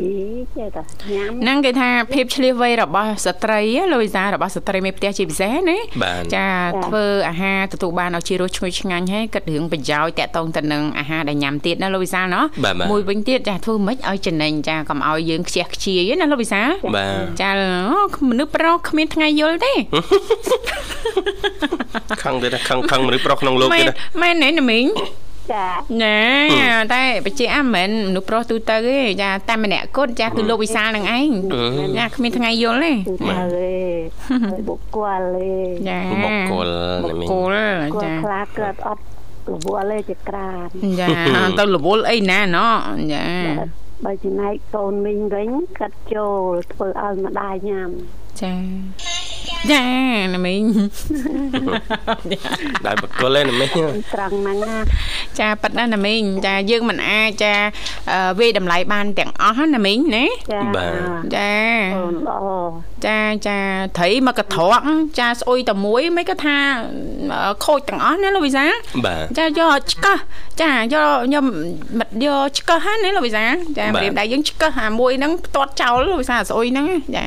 [0.56, 6.48] ចេះតែញ៉ាំហ្នឹងគេថាភាពឆ្លៀសវៃរបស់ស្ត្រីហ៎លោកវិសារបស់ស្ត្រីមេផ្ទះជាពិសេសណាបាទចា
[6.86, 17.70] ធ្វើអាហារទទួលបានឲ្យជារសឈ្ងុយឆ្ងាញ់ហើយគិតរឿងប្រយោជន៍តាក់ទងទៅនឹងអាហារដែលញ៉ាំទៀតណាលោកវិសាលណោះបាទបាទមួយវិញទៀតចាធ្វើម៉េចឲ្យចំណេញចាកុំឲ្យយើងខ្ជះខ្ជាយណាលោកវិសាលបាទចាអូ
[18.30, 19.74] មនុស្សប្រុសគ្មានថ្ងៃយល់ទេ
[22.24, 24.86] ខឹងទៀតណាខឹងខឹងមនុស្សប្រុសក្នុងលោកមែទៀតនណាមែនទេណាមីង
[25.54, 25.68] ចា
[26.04, 26.20] ណែ
[26.94, 31.30] តែបច្ចេកអាមិនមនុស្សប្រុសទូទៅទេចាតែម្នាក់គត់ចាគឺលោកវិសាលនឹងឯង
[31.98, 33.74] ចាគ្មានថ្ងៃយល់ទេទូទៅទេ
[34.30, 35.52] ហើយបុគ្គលទេ
[35.90, 36.70] ចាបុគ្គល
[37.04, 37.56] បុណាមីគ្គល
[38.02, 39.04] គាត់ចាខ្លះគាត់អត់
[39.52, 40.68] រវល់ទេជាក្រាន
[41.00, 41.08] ចា
[41.58, 42.76] ទៅរវល់អីណាណោះ
[43.14, 43.26] ចា
[44.06, 47.90] បើចំណែកកូនមីងវិញកាត់ចូលធ្វើឲ្យម្ដាយញ៉ាំ
[48.42, 48.54] ចា
[49.72, 49.86] ចា
[50.34, 50.64] ណាមីង
[52.86, 53.66] ដែលបុគ្គលឯណាមី
[54.14, 54.76] ត្រង់ហ្នឹងណា
[55.40, 57.54] ចាប៉ិតណាណាមីងចាយើងមិនអាចចា
[58.12, 60.94] អឺវាយតម្លៃបានទាំងអស់ណាមីងណាចាបាទ
[61.36, 61.52] ចា
[61.98, 62.44] អូនល្អ
[63.06, 63.58] ចាចា
[63.98, 64.82] ត្រីមកកត្រក
[65.20, 66.58] ចាស្អុយតែមួយមិនក៏ថា
[67.34, 68.66] អឺខូចទាំងអស់ណាលោកវិសា
[69.06, 70.18] បាទចាយកឆ្កឹះ
[70.62, 71.46] ចាយកខ្ញុំ
[72.00, 73.46] មិនយកឆ្កឹះហ្នឹងណាលោកវិសា
[73.78, 77.26] ចាបាទម្រាមដៃយើងឆ្កឹះអាមួយហ្នឹងផ្ទាត់ចោលលោកវិសាស្អុយហ្នឹងចា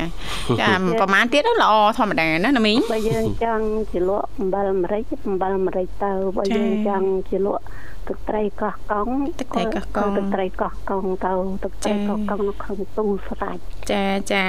[0.61, 0.69] ចា
[1.01, 7.65] ប្រហែលទៀតទៅល្អធម្មតាណាណាមីងបើយើងចង់ជាលក់អំបិលអាមេរិកអំបិលអាមេរិកទៅបើចា៎យើងចង់ជាលក់
[8.09, 9.09] ទឹកត្រីកោះកុង
[9.41, 11.33] ទឹកត្រីកោះកុងទឹកត្រីកោះកុងទៅ
[11.65, 14.45] ទឹកត្រីចា៎កោះកុងនៅក្នុងទូស្រាច់ចាចា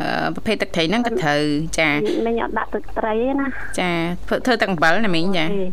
[0.00, 1.40] អឺប្រភេទទឹកត្រីហ្នឹងក៏ត្រូវ
[1.78, 1.90] ចា
[2.26, 3.48] មិញអត់ដាក់ទឹកត្រីទេណា
[3.80, 3.90] ចា
[4.26, 5.66] ធ្វើធ្វើទឹកអំបិលណាមីងចាទេ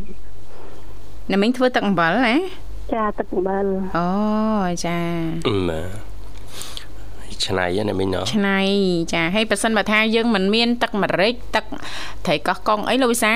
[1.32, 2.36] ណាមីងធ្វើទឹកអំបិលណា
[2.94, 3.64] ចាទឹកអំបិល
[3.96, 4.06] អូ
[4.86, 4.98] ចា
[5.70, 6.11] បាទ
[7.46, 8.58] ឆ្នៃណាមីណោះឆ្នៃ
[9.12, 11.64] ចាហើយប៉ះសិនបើថាយើងមិនមាន ទឹកម្រេចទឹក
[12.26, 13.32] ត្រីកោះកុងអីលោកវិសា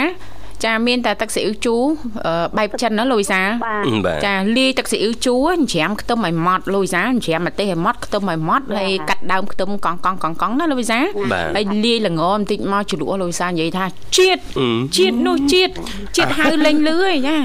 [0.64, 1.83] ចាមានតែទឹកស៊ីអ៊ីវជូរ
[2.27, 10.99] អឺបែបចិនណាលោកវិសាបាទបាទចាលាយទឹកស៊ីអ៊ីវជូរច្រាមខ្ទឹមឲ្យម៉ត់លោកវិសាច្រាមម្ទេសឲ្យម៉ត់ខ្ទឹមឲ្យម៉ត់ហើយកាត់ដើមខ្ទឹមកង់កង់កង់កង់ណាលោកវិសា
[11.33, 13.85] បាទហើយលាយល្ងបន្តិចមកជ្រក់លោកវិសានិយាយថា
[14.16, 15.73] ជាតិអឺជាតិនោះជាតិ
[16.16, 17.37] ជាតិហៅលេងលឺឯចា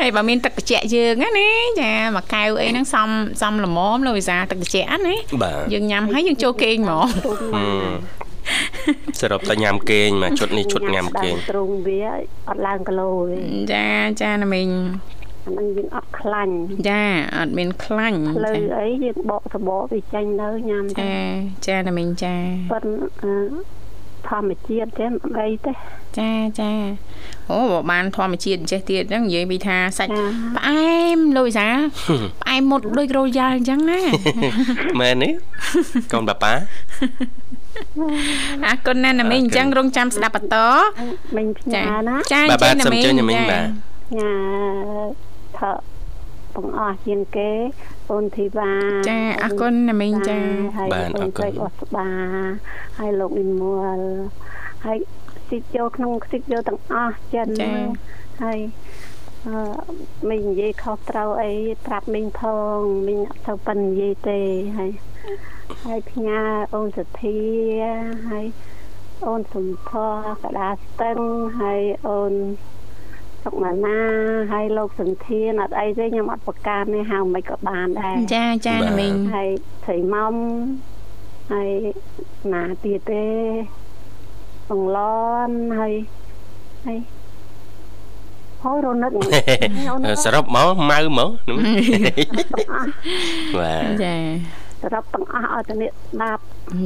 [0.00, 1.48] ហើយបើមានទឹកត្រជាក់យើងណាណា
[1.80, 3.08] ចាមួយកែវអីហ្នឹងសំ
[3.40, 8.33] សំល្មមលោកវិសាទឹកត្រជាក់ណាបាទយើងញ៉ាំហើយយើងចូលគេងហ្មងទុំហឹណាម
[9.20, 11.98] សរុបតែញ៉ាំគេងមកឈុតនេះឈុតញ៉ាំគេងទ្រង់វា
[12.48, 13.38] អត់ឡើងគីឡូទេ
[13.72, 13.86] ចា
[14.20, 14.70] ចាណាមីង
[15.46, 16.54] អាហ្នឹងយើងអត់ខ្លាញ់
[16.88, 17.02] ចា
[17.36, 21.14] អត់មានខ្លាញ់លើចាអីយើងបកសបកវាចេញទៅញ៉ាំទៅចា
[21.66, 22.34] ចាណាមីងចា
[22.72, 22.84] ប៉ុន
[23.22, 23.34] អឺ
[24.28, 25.72] ធម្មជាតិទេមិនអីទេ
[26.18, 26.30] ចា
[26.60, 26.72] ចា
[27.50, 30.24] អូបើបានធម្មជាតិចេះទៀតហ្នឹងនិយាយពីថាសាច់ចា
[30.56, 31.68] ផ្អែមលុយសា
[32.42, 34.00] ផ្អែមមុតដូចរោយ៉ាល់អញ្ចឹងណា
[35.00, 35.30] មែនទេ
[36.12, 36.52] កូនបាប៉ា
[38.66, 40.56] អរគុណណាស់ណាមីងអញ្ចឹងរងចាំស្ដាប់បន្ត
[41.36, 43.64] មិញផ្ញើចាណាចាបាទបាទណាសូមមីងអញ្ជើញណាមីងបាទ
[44.18, 44.32] ញ៉ា
[45.58, 45.70] ថើ
[46.54, 47.50] បងអស់ជាងគេ
[48.10, 48.70] អូនធីវ៉ា
[49.08, 50.38] ចាអរគុណណាមីងចា
[50.76, 52.08] ហើយបាទអូអនរគុណស្រីអស្បា
[52.98, 53.62] ហើយលោកនិម
[53.96, 53.98] ល
[54.84, 54.98] ហើយ
[55.48, 57.70] ស៊ីចូលក្នុងស៊ីចូលទាំងអស់ចិនចា
[58.42, 58.83] ហើយអឺ
[60.28, 61.52] មីងនិយាយខុសត្រូវអី
[61.86, 62.42] ប្រាប់មីងផ
[62.76, 64.40] ងមីងអត់ទៅប៉ិននិយាយទេ
[64.78, 64.90] ហើយ
[65.84, 66.40] ហើយផ្ញើ
[66.74, 67.38] អូនសទ្ធា
[68.30, 68.46] ហើយ
[69.26, 69.90] អូនសំផ
[70.42, 71.18] កដាស្ទឹង
[71.60, 72.32] ហើយអូន
[73.42, 73.98] សុកម៉ាណា
[74.52, 79.50] ហើយលោកសន្ធានអត់អីទេខ្ញុំអត់ប្រកាសទេហៅមិនក៏បានដែរចាចាណាមីងហើយ
[79.84, 80.34] ត្រីមុំ
[81.52, 81.70] ហើយ
[82.52, 83.26] ណាទៀតទេ
[84.68, 84.98] បងឡ
[85.48, 85.94] នហើយ
[86.86, 86.98] ហើយ
[88.64, 89.20] ហើយរនឹកអូ
[90.04, 91.58] នសរុបមកម៉ៅហ្មងទាំង
[92.74, 92.88] អស់
[93.58, 94.14] បាទចា
[94.82, 96.42] សរុបទាំងអស់ឲ្យតែនេះស្ដាប់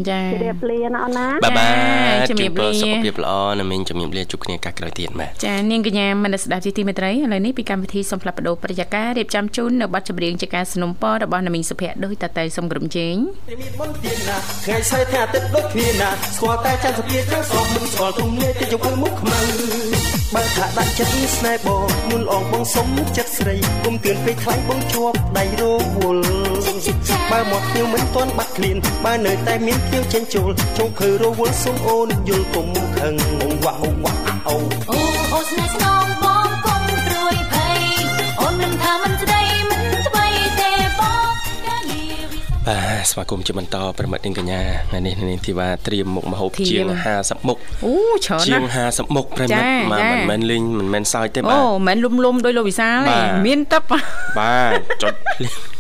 [0.08, 1.68] ចាជម្រាបលាណាអូនណាបាទបា
[2.16, 13.14] ទជម្រាបលាសុខភាពល្អណាមីងជម្រាបលាជួបគ្នាឱកាសក្រោយទៀតបាទចានាងកញ្ញាមនស្ដាប់ជាទីមេត្រីឥឡូវនេះពីកម្មវិធីសំផ្លាប់បដោប្រយាកររៀបចំជូននៅប័ណ្ណចម្រៀងជាការสนុំពររបស់ណាមីងសុភ័ក្រដោយតតែសំក្រុមជេង
[13.48, 19.40] មានមុនទៀតណាថ្ងៃស្អែកថ្ងៃអាទិត្យដូចគ្នាណាស្គាល់តែចាំសុភាត្រូវស្គាល់មុខស្គាល់ទុំនេះទៅជុំមុខខ្មៅ
[20.34, 25.62] បើថាដាក់ចិត្តស្នេហ៍បងមុនអងបងសុំចិត្តស្រីគុំទឿនពេកខ្លាំងបងជាប់ដៃរ
[25.96, 26.47] វល់
[27.30, 34.14] បើមកភ្នៀវមិនទាន់បាត់ឃ្លានបើនៅតែមានភ្នៀវចេញចូលចុងភើរវល់សុំអូនយល់គុំខឹងអងវ៉ាអងវ៉ា
[34.48, 34.56] អូ
[34.90, 34.98] អូ
[35.32, 37.80] អូស្នេហ៍ស្នងបងកុំព្រួយភ័យ
[38.40, 40.26] អូននឹងថាមិនស្ដីមិនថ្មី
[41.00, 41.12] បា
[43.02, 46.86] ទស្វាគមន៍ជាបន្តប្រិមិត្តនាងកញ្ញាថ្ងៃនេះនាងធីវ៉ាត្រៀមមុខម្ហូបធៀមជាង
[47.18, 47.92] 50មុខអូ
[48.24, 53.82] ច្រើនជាណាងស់50មុខប្រិមិត្តចាបាទចាមិនមែនលេងមិនមែនសើចទេអូបាទមិនមែនលុំលុំដោយលោកវិសាលបាទេទមានទឹក
[54.38, 55.77] បាទចុចភ្លាម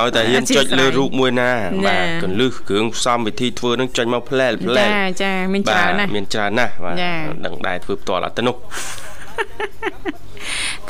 [0.00, 7.12] ឲ្យតែហ៊ានចុចលើរូបមួយណាចាបាទកន្លឹះគ្រឿងផ្សំវិធីធ្វើនឹងចេញមកផ្លែលផ្លែលចាចាមានច្រើនណាស់មានច្រើនណាស់បាទចា
[7.46, 8.56] ដឹងដែរធ្វើផ្ទាល់អត់ទៅនោះ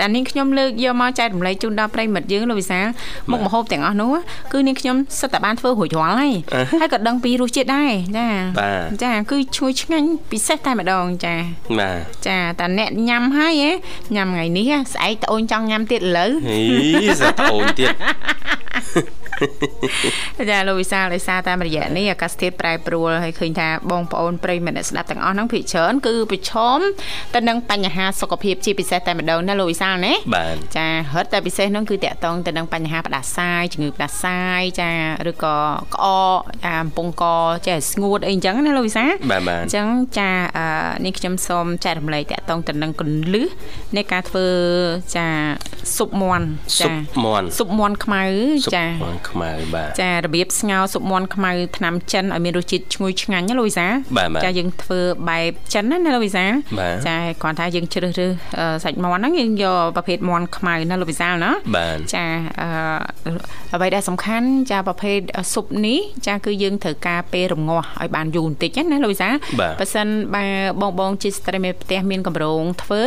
[0.00, 2.86] តែនាងខ្ញុំលើកយកមកចែករំលែកជូនដល់ប្រិយមិត្តយើងលោកវិសាល
[3.30, 4.12] មុខម្ហូបទាំងអស់នោះ
[4.52, 6.32] គឺនាងខ្ញុំសិតតែបានធ្វើរួចរាល់ហើយ
[6.80, 8.28] ហើយក៏ដឹងពីរសជាតិដែរចា
[8.60, 11.34] បាទចាគឺឈ្ងុយឆ្ងាញ់ពិសេសតែម្ដងចា
[11.78, 13.70] បាទចាតែអ្នកញ៉ាំហើយហ៎
[14.14, 16.60] ញ៉ាំថ្ងៃនេះស្អែកត្អូនចង់ញ៉ាំទៀតឥឡូវហី
[17.20, 17.94] សាត្អូនទៀត
[20.50, 26.78] ចាលោកវិសាលដោយសារតាមរយៈនេះអាកាសធាតុប្រែប្រួលហើយឃើញថាបងប្អូនប្រិយមិត្តអ្នកស្ដាប់ទាំងអស់ហ្នឹងភាគច្រើនគឺប្រឈម
[27.34, 34.90] ទៅនឹងបញ្ហាសុខភាពជាពិសេសតែម្ដងណាលោកវិសាលណាបាទចារត់តែពិសេសហ្នឹងគឺតកតងទៅនឹងបញ្ហាផ្ដាសាយជំងឺផ្ដាសាយចា
[35.30, 35.56] ឬក៏
[35.94, 37.24] ក្អកចាកំពង់ក
[37.66, 40.66] ចេះស្ងួតអីអញ្ចឹងណាលោកវិសាបាទបាទអញ្ចឹងចាអឺ
[41.04, 43.02] នេះខ្ញុំសូមចែករំលែកតកតងទៅនឹងក
[43.34, 43.46] លឹះ
[43.96, 44.46] នៃការធ្វើ
[45.16, 45.26] ចា
[45.96, 46.46] ស៊ុបមាន់
[46.78, 48.22] ស៊ុចាបមាន់ស៊ុបមាន់ខ្មៅ
[48.64, 56.44] ស៊ុបចាមាន់ខ្មៅបាទចារបៀបស្ងោរស៊ុបមាន់ខ្មៅថ្នាំចិនឲ្យមានរសជាតិឈ្ងុយឆ្ងាញ់ណាលោកវិសាបាទបាទចាយើងធ្វើបែបចិនណាណាលោកវិសា
[56.78, 62.24] បាទចាគ្រាន់តែយើងជ្រើសរើសអឺសាច់មាន់ហ្នឹងយើងយកប្រភេទមាន់ខ្មៅណាលោកវិសាលណាបាទចា
[62.60, 62.68] អឺ
[63.74, 65.18] អ្វីដែលសំខាន់ចាប្រភេទ
[65.52, 69.28] ស៊ុបនេះចាគឺយើងត្រូវការពេលរងាស់ឲ្យបានយូរបន្តិចណាលោកវិសា
[69.60, 70.44] បាទបើសិនបើ
[70.80, 73.02] បងបងជាស្ត្រីមេផ្ទះមានកម្រងធ្វើ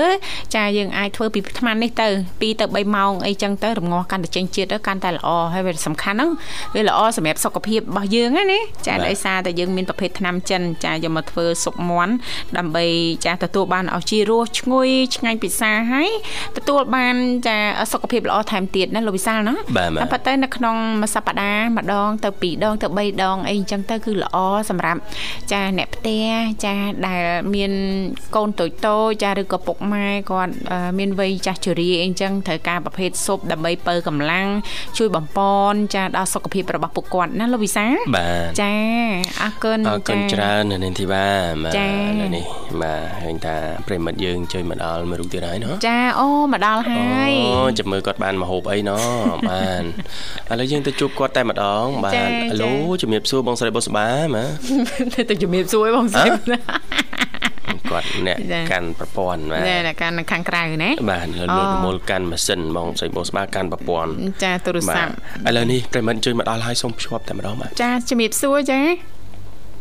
[0.55, 6.29] ចាយើងអាចធ្វើពីថ្មនេះទៅ2ទៅ3ម៉ោងអីចឹងទៅរងាស់កាន់តែចេញជាតិទៅកាន់តែល្អហើយវាសំខាន់ហ្នឹង
[6.75, 12.13] វាល្អសម្រាប់សុខភាពរបស់យើងណាណាចាបាទដោយសារតែយើងមានប្រភេទថ្នាំចិនចាយកមកធ្វើស៊ុបមាន់
[12.57, 12.85] ដើម្បី
[13.25, 16.09] ចាទទួលបានឲ្យជីរសឈ្ងុយឆ្ងាញ់ពិសាហើយ
[16.57, 17.15] ទទួលបាន
[17.47, 17.57] ចា
[17.91, 24.37] សុខភាពល្អថែមទៀតណាលោកវិសាលណាបាទបាទតែប៉ុន្តែនៅក្នុងមួយសប្តាហ៍ម្ដងទៅ2ដងទៅ3ដងអីអញ្ចឹងទៅគឺល្អ
[24.69, 24.99] សម្រាប់
[25.51, 26.25] ចាអ្នកផ្ទះ
[26.65, 26.75] ចា
[27.07, 27.21] ដែល
[27.53, 27.71] មាន
[28.35, 34.47] កូនតូចតូចចាឬក៏ពុកម៉ែគាត់អឺមានវ័យចាស់ជរាអីអញ្ចឹងត្រូវការប្រភេទស៊ុបដើម្បីបើកម្លាំង
[34.97, 35.39] ជួយបំព
[35.71, 38.73] ន់ចាដល់សុខភាពរបស់ពួកគាត់ណាលោកវិសាបាទចា
[39.41, 41.25] អរគុណអរគុណច្រើននៅនាងធីវ៉ា
[41.63, 41.89] បាទចា
[42.21, 42.45] នៅនេះ
[42.81, 43.55] បាទឃើញថា
[43.87, 47.03] ប្រិមិត្តយើងជួយមកដល់មួយរូបទៀតហើយណោះចាអូមកដល់ហើ
[47.57, 49.03] អូយចាំមើលគាត់បានមហូបអីណោះ
[49.49, 49.83] បាន
[50.51, 54.45] ឥឡូវយើងទៅជួបគាត់តែម្ដងបាចានចាអាឡូជំរាបសួរបងស្រីបុស្បាម៉ា
[55.29, 56.27] ទៅជំរាបសួរឲ្យបងស្រី
[57.91, 64.11] គាត់អ្នកចាកាន់ប្រព័ន្ធបាទណែកាន់នៅខាងក្រៅណាបាទលើលមូលកាន់ម៉ាស៊ីនបងស្រីបុស្បាកាន់ប្រព័ន្ធ
[64.43, 68.81] ចាទូរស័បាទព្ទឥឡូវនេះប្រិមិត្តជួយមកដល់ហើយសូមភ្ជាប់តែម្ដងបាទចាជំរាបសួរចា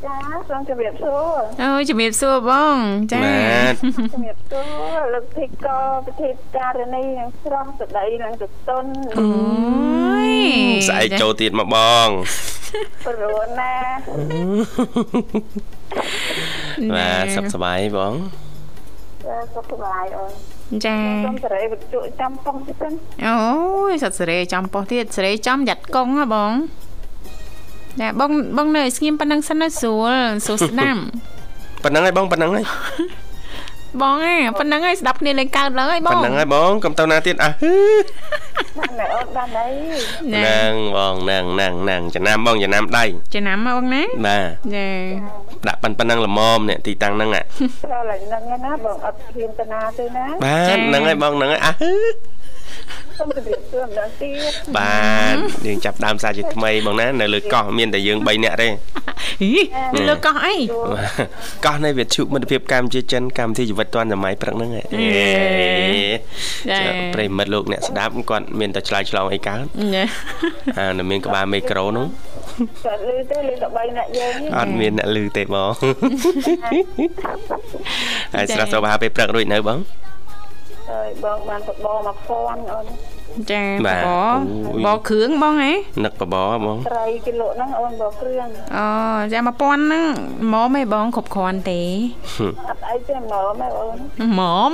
[0.06, 0.16] ចា
[0.50, 2.76] សូមជម្រាបសួរអូយជំរាបសួរបង
[3.12, 3.74] ចាបាទ
[4.14, 4.62] ជំរាបសួ
[4.96, 5.68] រលោកភិកក
[6.06, 8.84] ពិធីការនីនឹងស្រស់ស្ដីនឹងទទុន
[9.18, 9.26] អូ
[10.28, 10.32] យ
[10.88, 12.08] ស្អែកចូលទៀតមកបង
[13.06, 13.74] ព្រោះណា
[16.94, 18.14] បាទសុខសប្បាយបង
[19.24, 20.32] ចាសុខសប្បាយអូន
[20.86, 22.88] ចាសូមសេរីវិទ្យុចាំប៉ុងទៅ
[23.26, 23.38] អូ
[23.90, 26.52] យសត្វសេរីចំពោះទៀតសេរីចំយ៉ាត់កងហ៎បង
[28.00, 31.00] ចាបងបងនៅឲ្យស្ងៀមប៉ុណ្ណឹងសិនណាស្រួលស្រួលស្ដាប់
[31.84, 32.64] ប៉ុណ្ណឹងហើយបងប៉ុណ្ណឹងហើយ
[34.02, 37.52] បងអាប៉ុណ្ណឹងហើយស្ដាប់គ្នាលេងកើតឡើងហើយបងប៉ុណ្ណឹងហើយបងកុំទៅណាទៀតអះ
[38.78, 39.68] បានតែអូនបានអី
[40.32, 43.04] ចាហ្នឹងបងហ្នឹងហ្នឹងហ្នឹងចំណាំបងចំណាំដៃ
[43.34, 44.86] ចំណាំមកបងណាបាទចា
[45.68, 51.74] ដាក់ប៉ុណ្ប៉ុណ្ណឹងល្មមនេះទីតាំងហ្នឹងអាឆ្លោះឡើងនឹងណាបងអត់ហ៊ានទៅណាទៅណាបាទហ្នឹងហើយបងហ្នឹងហើយអះ
[53.18, 54.96] សូមជម្រាបសួរម្ដងទៀតបា
[55.34, 55.36] ទ
[55.66, 58.68] យើងចាប់ដើមសារជាថ្មីបងណានៅលើកោះមានតែយើង3នាក់ទេ
[59.42, 59.50] ហី
[59.94, 60.56] នៅលើកោះអី
[60.92, 61.28] បាទ
[61.66, 70.04] កោះនៃវិទ្យុមិត្តភាពកម្ពុជាចិនកម្មវិធីជីវិតឌွန်សម័យព្រឹកហ្នឹងហ៎ចាចាប្រិមិត្តលោកអ្នកស្ដាប់គាត់មានតែឆ្លើយឆ្លងអីកើតចា
[70.78, 72.06] អានៅមានក្បាលមីក្រូនោះ
[72.84, 75.70] គាត់លឺទៅលឺតែ3នាក់យើងនេះអត់មានអ្នកលឺទេបង
[78.34, 79.78] ហើយស្រស់សុខអាពេលព្រឹករួចនៅបង
[80.90, 82.86] ហើយបងបានបបមកហ្វនអូន
[83.50, 84.22] ចាបាទបអូ
[84.78, 85.72] យបគ្រឿងបងហ៎
[86.04, 88.46] នឹកបបរបងត្រីគីឡូហ្នឹងអូនបគ្រឿង
[88.76, 88.88] អូ
[89.32, 90.04] ចា1000ហ្នឹង
[90.42, 91.80] ហ្មងឯងបងគ្រប់គ្រាន់ទេ
[92.68, 94.70] អត់អីទេហ្មងម៉ែអូនហ្មង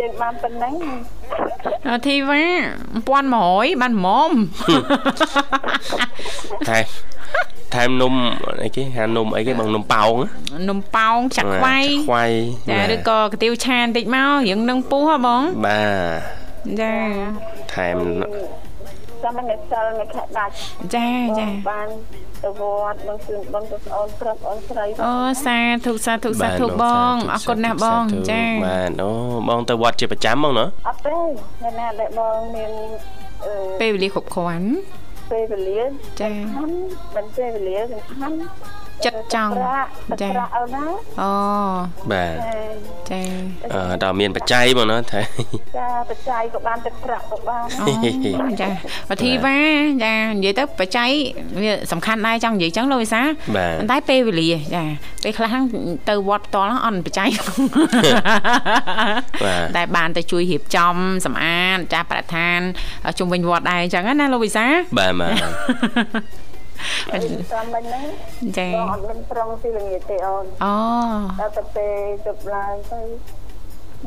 [0.00, 0.74] យើងបានប៉ុណ្ណឹង
[1.90, 2.42] អត់ធីវ៉ា
[3.06, 4.30] 1100បានហ្មង
[7.34, 8.14] ថែមថែមនំ
[8.62, 10.14] អីគេហានំអីគេបងនំប៉ោង
[10.70, 12.26] នំប៉ោងចាក់ខ្វៃខ្វៃ
[12.70, 15.80] ចាឬក៏កាទៀវឆាបន្តិចមករៀងនឹងពុះហ៎បងបា
[16.68, 16.94] ទចា
[17.74, 17.96] ថែម
[19.22, 20.52] ចាំមិនសិលមិនខះដាច់
[20.94, 21.08] ចា
[21.38, 21.88] ចាបាន
[22.44, 22.62] ទៅវ
[22.92, 29.10] ត្តបងជឿនបងទៅអូនប្រាប់អូនស្រីអូសាធុសាធុសាធុបងអរគុណណាស់បងចាបាទអូ
[29.48, 31.16] បងទៅវត្តជាប្រចាំបងណាអត់ទេ
[31.58, 32.70] ថ្ងៃណាដែលបងមាន
[33.44, 35.80] អឺពេលវេលាគ្រប់គ្រាន់អ ពេលវេលា
[36.20, 36.70] ចាហ្នឹង
[37.14, 38.36] មិនពេលវេលាសំខាន់
[39.04, 39.90] ចិត្តចង់ប្រាក់
[40.22, 40.84] ចាប្រាក់អូនណា
[41.20, 41.30] អូ
[42.12, 42.36] បាទ
[43.10, 43.20] ចា
[43.72, 45.20] អឺដល់មានបច្ច័យមកណាថា
[45.78, 48.68] ចាបច្ច័យក៏បានទឹកប្រាក់ក៏បានអូចា
[49.10, 49.58] វធីវ៉ា
[50.04, 51.10] ចានិយាយទៅបច្ច័យ
[51.62, 53.22] វាសំខាន់ដែរចង់និយាយចឹងលោកវិសា
[53.56, 54.84] បាទប៉ុន្តែពេលវេលាចា
[55.24, 55.64] ពេលខ្លះហ្នឹង
[56.08, 57.28] ទៅវត្តផ្ទាល់ហ្នឹងអត់បច្ច័យ
[59.44, 60.94] បាទតែបានទៅជួយរៀបចំ
[61.26, 62.58] សម្អាតចាស់ប្រធាន
[63.18, 64.66] ជុំវិញវត្តដែរអញ្ចឹងណាលោកវិសា
[64.98, 66.45] បាទបាទ
[67.54, 68.04] តាមមិញហ្នឹង
[68.58, 70.74] ចាបងអត់មានប្រងទីល្ងាចទេអូនអូ
[71.40, 71.96] ដល់ទៅពេល
[72.26, 73.00] ជប់ឡើងទៅ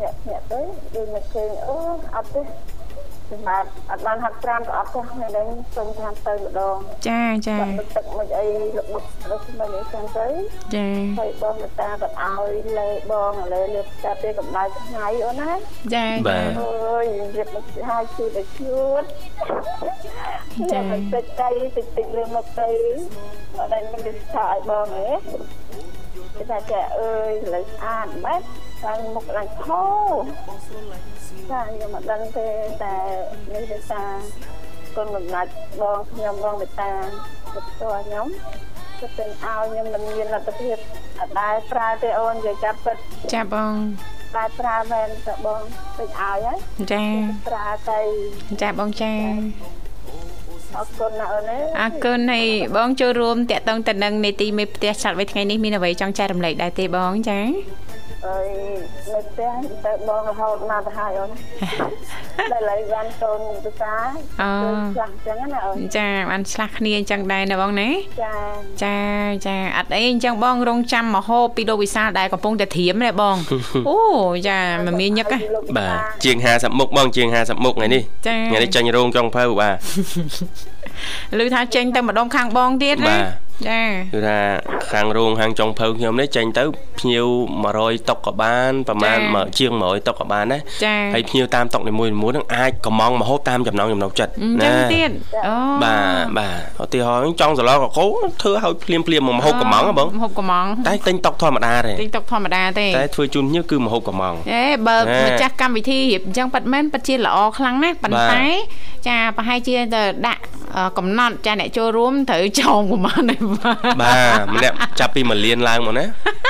[0.01, 0.59] ញាក់ញាក់ទៅ
[0.95, 1.75] ដូចមកឃើញអូ
[2.15, 2.78] អត់ទេសម្រា
[3.37, 8.45] ប់អត់បានហាត់ប្រាណក៏អត់ទេនៅ đây សុំតាមទៅម្ដងចាចាបាត់ទឹកទឹកមួយអី
[8.77, 10.27] លបុកដល់ស្មិនអីចឹងទៅ
[10.75, 10.87] ចា
[11.19, 15.51] ហើយបងមេតាក៏ឲ្យលេបងលេលើតែពេលកម្ដៅថ្ងៃអូនណា
[15.93, 19.03] ចាបាទអើយរៀបមកឲ្យជួយតែជួត
[20.71, 22.69] ចាមិនតិចទៅតិចតិចលើមកទៅ
[23.57, 25.09] អត់ដែលមានទៅថាឲ្យបងហ៎
[26.35, 28.41] គេថាចាអើយលើស្អាតបែប
[28.83, 29.83] តែមុខឡើងខោ
[31.51, 32.47] ចាខ្ញុំមិនដឹងទេ
[32.83, 32.95] តែ
[33.53, 34.11] នេះដោយសារ
[34.95, 36.91] គុណកំណត់បងខ្ញុំបងមេតា
[37.53, 38.27] ទៅផ្ទាល់ខ្ញុំ
[38.99, 40.77] ទៅទៅឲ្យខ្ញុំមិនមានលទ្ធភាព
[41.19, 42.97] អត់ដែលប្រើទេអូននិយាយចាប់ពិត
[43.33, 43.73] ចាបង
[44.35, 45.61] តែប្រើមែនតើបង
[45.97, 46.37] ពេញឲ្យហើយ
[46.91, 47.03] ចា
[47.47, 47.99] ប្រើទៅ
[48.61, 49.11] ចាបងចា
[50.77, 52.45] អរគុណណាស់អូនណាអរគុណហើយ
[52.77, 57.39] បងចូលរួមតាក់ទងទៅនឹងនេតិមេផ្ទះឆាត់វិញថ្ងៃនេះមានអ្វីចង់ចែករំលែកដែរទេបងចា
[58.25, 58.45] ហើយ
[59.13, 59.53] នៅផ្ទះ
[59.85, 61.29] ទៅបងរហូតមកទៅហើយអូន
[62.51, 63.93] ដល់ឡើយបានកូនទៅសា
[64.41, 64.49] អូ
[64.95, 67.89] ឆ្លាស់អញ្ចឹងណាអូនចាបានឆ្លាស់គ្នាអញ្ចឹងដែរណាបងណា
[68.23, 68.35] ចា
[68.83, 68.97] ចា
[69.47, 73.35] ចាអត់អីអញ្ចឹងបងរងចាំមហោពីលោកវិសាលដែរកំពុងតែត្រៀមដែរបង
[73.89, 73.97] អូ
[74.47, 75.37] ចាមិនមានញឹកទេ
[75.77, 79.75] បាទជាង50មុខបងជាង50មុខថ្ងៃនេះថ្ងៃនេះចាញ់រោងចុងភៅបាទ
[81.39, 83.81] ឮថាចេញទៅម្ដុំខាងបងទៀតណាបាទ ចា
[84.13, 84.37] គឺថា
[84.91, 86.63] ខាងរោងខាងចុងភៅខ្ញុំនេះចេញទៅ
[86.99, 87.27] ភ្ញៀវ
[87.67, 95.09] 100តុកក៏បានប្រហែលមកជាង100តុកក៏បានណាចាហើយភ្ញៀវតាមតុកនីមួយៗហ្នឹងអាចកំងមហូបតាមចំណង់ចំណូលចិត្តអញ្ចឹងទៀត
[95.47, 98.05] អូបាទបាទឧទាហរណ៍ចង់សឡកកោ
[98.41, 108.45] ធ្វើឲ្យភ្លាមភ្លាមៗមកមហូបកំងហ៎បងមហូបកំងតែទិញតុកធម្មតាទេទិញតុកធម្មតាទេតែធ្វើជូនភ្ញៀវគឺមហូបកំងអេបើណែម្ចាស់កម្មវិធីរៀបអញ្ចឹងប៉ាត់មែនប៉ាត់ជាល្អខ្លាំងណាស់ប៉ុន្បាទតែ
[109.07, 110.43] ចាប្រហែលជាទៅដាក់
[110.75, 113.48] អឺកំណត់ចាអ្នកចូលរួមត្រូវចងប្រមាណទេបាទ
[114.01, 116.05] បាទម្នាក់ចាប់ពី1លានឡើងមកណា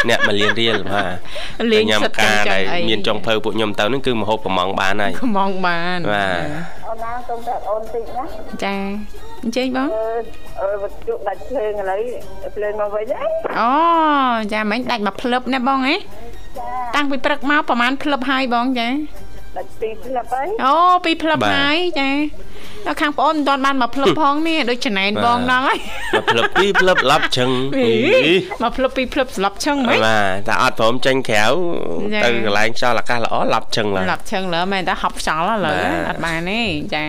[0.10, 1.16] អ្នក1លានរៀលបាទ
[1.72, 6.42] លេងញ៉ាំសិតការចឹដែលងអីមានចុងភៅពួកខ្ញុំទៅហ្នឹងគឺមហូបកំងបានហើយកំងបានបាទ
[6.88, 8.24] អូនណាសូមប្រាប់អូនតិចណា
[8.64, 8.76] ចា
[9.44, 10.06] អញ្ជើញបងអឺ
[10.62, 12.02] អឺវត្ថុដាច់ភ្លើងឥឡូវ
[12.56, 13.28] ភ្លើងមកវិញហ៎
[13.60, 13.72] អូ
[14.54, 15.96] ចាមិញដាច់មកភ្លឹបណាបងហ៎
[16.58, 18.90] ចាតាំងពីព្រឹកមកប្រហែលភ្លឹបហើយបងចា
[19.58, 22.10] ដាច់ពីផ្លាប់ហើយអូពីភ្លឹបហើយចា
[22.90, 25.78] ដល់ខាងប្អូនមិនទាន់បានមកភ្លឹបផងនេះដូចចំណែនបងដល់ហើយ
[26.16, 27.94] មកផ្លឹបពីរផ្លឹបឡប់ជឹងអី
[28.64, 31.46] មកភ្លឹបពីភ្លឹបស្លាប់ឈឹងហ្មងបាទតែអត់ព្រមចេញក្រៅ
[32.14, 36.62] ចាទៅកន្លែងខ្យល់អាកាសល្អឡប់ជឹងឡើយស្លាប់ឈឹងលើមែនតើហប់ខ្យល់ឡើយបាទអត់បានទេ
[36.96, 37.04] ចា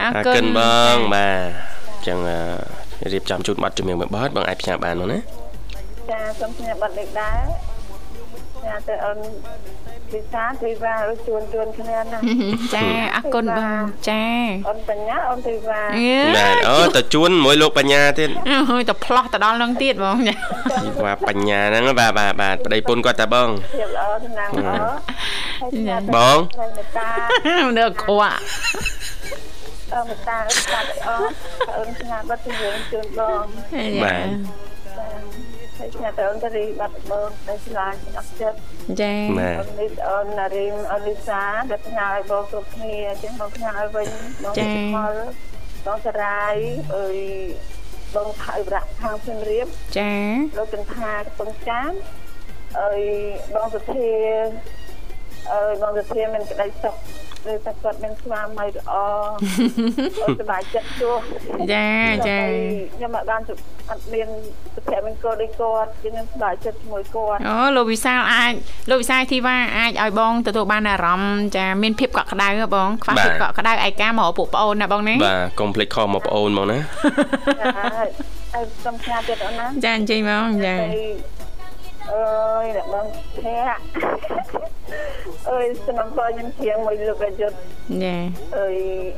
[0.00, 0.60] អរអរគុគុណណប
[0.94, 1.40] ងបាទ
[1.90, 5.18] អញ្ចឹងអឺរៀបចំជូនប័ណ្ណជំនឿមួយប័ណ្ណបងអាចផ្ញើបានមកណា
[6.10, 7.73] ចាសូមផ្ញើប័ណ្ណនេះដែរ
[8.66, 9.18] ចាទៅអូន
[10.12, 12.18] ពិសាទីវ៉ាឬជួនជួនគ្នាណា
[12.74, 14.24] ចាអរគុណបងចា
[14.68, 18.30] អូនបញ្ញាអូនទីវ៉ាអឺបាទអូទៅជួនមួយលោកបញ្ញាទៀត
[18.70, 20.34] អើយទៅផ្លោះទៅដល់នឹងទៀតបងចា
[20.82, 24.72] ជីវ៉ាបញ្ញាហ្នឹងបាទបាទបាទប្តីពុនគាត់តាបងភាពល្អសំណាងល្អ
[25.60, 27.08] ហើយផ្ញើទៅបងហើយមេតា
[27.78, 28.40] នៅខ្វាក់
[29.94, 31.34] អឺមេតាអត់ស្ដាប់អត់
[31.76, 33.44] អូនផ្ញើប័ណ្ណជំនឿជូនបង
[34.04, 34.26] បាទ
[35.84, 38.58] ហើយផ្ញើទៅអូនទៅរីបាត់បងដែលឆ្លាញ់អត់ចិត្ត
[39.00, 44.08] ចាបាទអូននេះអូនណារីមអូនលីសាដែលផ្ញើឲ្យបងគ្រប់គ្នាអញ្ចឹងបងផ្ញើឲ្យវិញ
[44.44, 44.54] បង
[44.94, 45.12] មក
[45.86, 46.54] បងសរាយ
[46.96, 47.18] អើយ
[48.14, 49.66] បងថៃប្រាក់ខាងភ្នំរៀប
[49.98, 50.12] ចា
[50.58, 51.92] លោកកន្ថាកំពង់ចាម
[52.80, 53.00] អើយ
[53.54, 54.10] បងសុធា
[55.52, 56.96] អើយបងសុធាមានក្តីសុខ
[57.52, 61.18] ឬតែគាត់មានស្វាមីល្អអូនសប្បាយចិត្តជួប
[61.72, 61.88] ចា
[62.28, 62.38] ចា
[62.94, 63.40] ខ្ញុំអត់បាន
[63.90, 64.28] អត់មាន
[64.74, 68.52] សុភមង្គលដូចគាត់ខ្ញុំសប្បាយចិត្តជាមួយគាត់អូលោកវិសាលអាច
[68.90, 76.78] លោកវិសាលធីវ៉ាអាចឲ្យបងទទួលបានអារម្មណ៍ចាមានភាពកក់ក្ដៅហ៎បងខ្វះភាពកក់ក្ដៅឯកាមកពួកប្អូនណាបងណាបាទកុំភ្លេចខំមកប្អូនមកណា
[77.78, 78.08] ហើយ
[78.54, 81.34] ហើយសុំផ្ញើទៀតអូនណាចាអញ្ជើញបងចាហើយ
[82.12, 84.73] អើយអ្នកបងភ័ក្រ
[85.50, 87.56] អើយស្នំបងខ្ញុំជាងមួយលោកអាយុទ្ធ
[88.02, 88.16] ចា
[88.58, 88.76] អើយ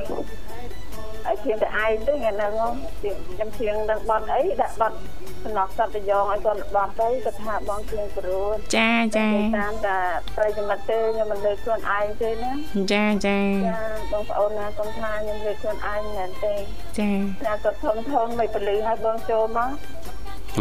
[0.09, 4.97] អហើយជាងតែឯងទៅថ្ងៃហ្នឹងខ្ញុំជាងនឹងបត់អីដាក់បត់
[5.43, 9.99] សំណក់សត្វប្រយ៉ងឲ្យគាត់បត់ទៅគាត់ថាបងជាងព្រោះចាចាតាមតែ
[10.35, 12.51] ប្រិយមិត្តទេខ្ញុំមិនលើខ្លួនឯងទេណា
[12.93, 13.79] ចាចាចា
[14.11, 16.53] បងប្អូនណាកុំថាខ្ញុំលើខ្លួនឯងមែនទេ
[16.99, 17.09] ចា
[17.45, 19.69] តែគាត់ធំធំមិនពលឺឲ្យបងចូលមក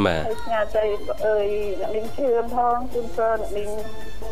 [0.04, 0.84] បាទហើយស្ងាត់ទៅ
[1.26, 1.46] អើយ
[1.80, 3.70] អ្នកលីងឈឿនផងជូនព្រអ្នកលីង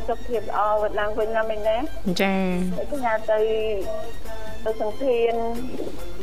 [0.09, 1.77] សុខភាពល្អវត្តឡើងវិញណាមិញណា
[2.23, 2.35] ចា
[2.77, 3.41] ហើយស្ងាត់ទៅ
[4.65, 5.35] ទៅសង្ធាន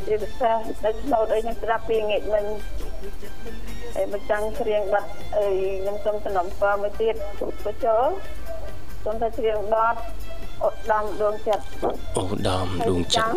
[0.06, 2.44] ជាពិសេសទៅឆ្នោតអីខ្ញុំស្ដាប់ពីងាកមិន
[3.94, 5.46] ហើយមកចាំងច្រៀងបាត់អី
[5.82, 7.14] ខ្ញុំសូមសំណុំពរមួយទៀត
[7.64, 8.06] បញ្ចូល
[9.04, 10.00] សូមតែច្រៀងបាត់
[10.64, 11.64] អូដាំដួងចិត្ត
[12.18, 13.32] អូដាំដួងចិត្ត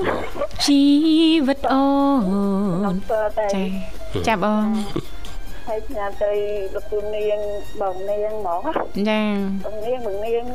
[0.66, 0.82] ជី
[1.48, 1.84] វិតអូ
[2.94, 3.64] នចា
[4.28, 4.68] ចាបង
[5.68, 6.32] ហើយផ្ញើទៅ
[6.76, 7.40] លោកពូនាង
[7.82, 8.62] បងនាងហ្មង
[9.10, 9.22] ចា
[9.66, 10.46] បងនាងបងនាង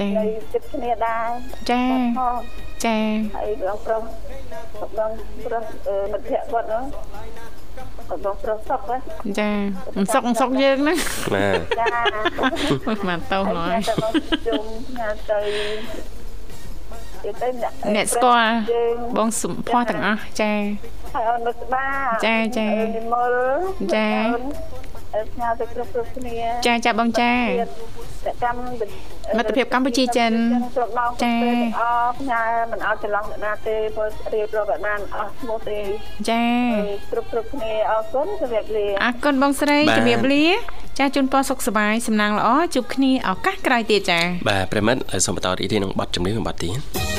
[0.00, 1.28] ចានៅចិត្តគ្នាដែរ
[1.70, 1.82] ចា
[2.84, 2.98] ចា
[3.36, 4.02] ហើយបងប្រុស
[4.98, 5.10] បង
[5.46, 5.64] ប្រុស
[6.12, 6.84] មិត្តភក្តិគាត់ហ្នឹង
[8.24, 8.80] បងប្រុសសុក
[9.38, 9.50] ចា
[9.96, 10.98] មិនសុកសុកយើងហ្នឹង
[11.34, 11.86] បាទចា
[13.08, 13.80] មកតោះហើយ
[14.46, 14.64] ជុំ
[14.98, 15.40] ញ៉ាំទៅ
[17.94, 18.54] អ្នកស្គាល់
[19.16, 20.52] បងសុភ័ណ្ឌទាំងអស់ចា
[21.14, 21.86] ហើយអូនមកស្បា
[22.24, 23.32] ចាចានិមល
[23.94, 24.08] ចា
[25.32, 26.36] ផ្ញើទៅគ្រប់គ្រប់គ្នា
[26.66, 27.32] ចាចាបងចា
[28.44, 28.60] កម្ម
[29.36, 30.32] មិត្តភាពកម្ពុជាចិន
[31.24, 31.34] ចា
[31.80, 32.42] អរផ្ញើ
[32.72, 35.78] មិនអត់ច្រឡំអ្នកណាទេព្រោះរៀបរាប់បានអស់ឈ្មោះទេ
[36.30, 36.44] ចា
[37.12, 40.46] គ្រប់គ្រប់គ្នាអរគុណជម្រាបលាអរគុណបងស្រីជម្រាបលា
[40.98, 47.17] ចាជូនពរសុខសប្បាយសំណាងល្អជួបគ្នាឱកាសក្រោយទៀតចាបាទប្រិមិត្តសូមបន្តរីករាយនឹងបទចម្រៀងបទទៀត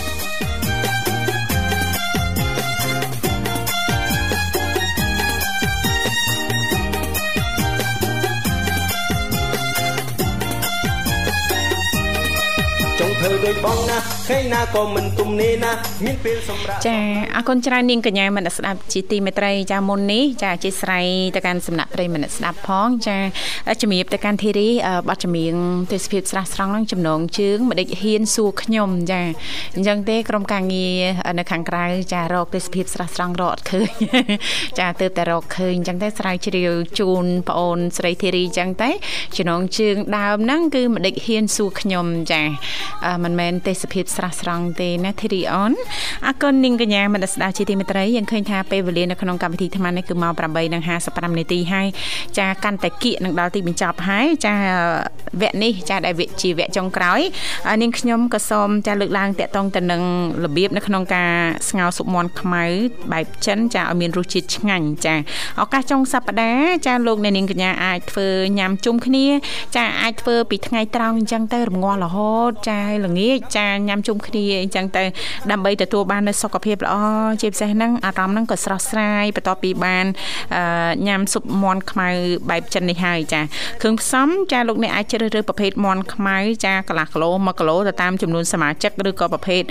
[13.50, 15.72] ធ្វើដូចបងណាឃើញណាក៏មិនទុំនេណា
[16.06, 16.97] មានពេលសម្រាប់ចា
[17.36, 23.18] អរគុណច្រើននាងកញ្ញាមនស្ដាប់ជាទីមេត្រីចាមុននេះចាអធិស្ឋានទៅកាន់សំណាក់ប្រិយមនស្ដាប់ផង ចា
[23.82, 24.70] ជំរាបទៅកាន់ធីរី
[25.08, 25.56] ប័ណ្ណចម្រៀង
[25.91, 29.22] ទេសភាពស្រស់ស្រង់នឹងចំណងជើងម្ដេចហ៊ានសួរខ្ញុំចា
[29.76, 31.00] អញ្ចឹងទេក្រុមការងារ
[31.39, 33.89] នៅខាងក្រៅចារកទេសភាពស្រស់ស្រង់រកអត់ឃើញ
[34.80, 38.89] ចាទើបតែរកឃើញអញ្ចឹងទេស្រាវជ្រាវជូនប្អូនស្រីធីរីអញ្ចឹងទេ
[39.38, 42.41] ចំណងជើងដើមហ្នឹងគឺម្ដេចហ៊ានសួរខ្ញុំចា
[43.24, 45.71] មិនមែនទេសភាពស្រស់ស្រង់ទេណាធីរីអន
[46.25, 50.33] អរគុណនាងកញ្ញាមនស្ដាប់ជាទីមេត្រីយើងឃើញថាពេលវេលានៅក្នុងកម្មវិធីថ្មនេះគឺម៉ោង
[50.85, 51.87] 8:55នាទីហើយ
[52.37, 54.53] ចាកាន់តែគៀកនឹងដល់ទីបញ្ចប់ហើយចា
[55.41, 57.21] វគ្គនេះចាដែលវគ្គជាវគ្គចុងក្រោយ
[57.81, 60.01] នាងខ្ញុំក៏សូមចាលើកឡើងតាក់ទងទៅនឹង
[60.45, 61.31] របៀបនៅក្នុងការ
[61.69, 62.65] ស្ងោរស៊ុបមាន់ខ្មៅ
[63.11, 65.15] បែបចិនចាឲ្យមានរសជាតិឆ្ងាញ់ចា
[65.61, 68.27] ឱកាសចុងសប្តាហ៍ចាលោកអ្នកនាងកញ្ញាអាចធ្វើ
[68.59, 69.25] ញ៉ាំជុំគ្នា
[69.75, 75.03] ចាអាចធ្វើពីថ្ងៃត្រង់អញ្ចឹងទៅរងាស់រហូតចាល្ងាចចាញ៉ាំជុំគ្នាអញ្ចឹងទៅ
[75.51, 76.95] ដើម្បីទទួលបាននូវសុខភាពល្អ
[77.41, 80.05] ជាពិសេសហ្នឹងអារម្មណ៍ហ្នឹងក៏ស្រស់ស្រាយបន្ទាប់ពីបាន
[81.07, 82.09] ញ៉ាំស៊ុបមាន់ខ្មៅ
[82.49, 83.41] បែបចិននេះហើយចា
[83.82, 89.63] គ្រឿងផ្សំចាលោកអ្នកអាចជ្រើសរើសប្រភេទមាន់ខ្មៅចាកន្លះគីឡូ1គីឡូទៅតាមចំនួនសមាជិកឬក៏ប្រភេទ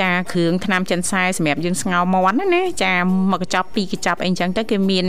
[0.00, 2.94] ចាគ្រឿងថ្នាំចិនខ្សែសម្រាប់យើងស្ងោរមាន់ណាណាចា
[3.30, 5.06] មកកញ្ចប់ពីរកញ្ចប់អីអញ្ចឹងទៅគេមាន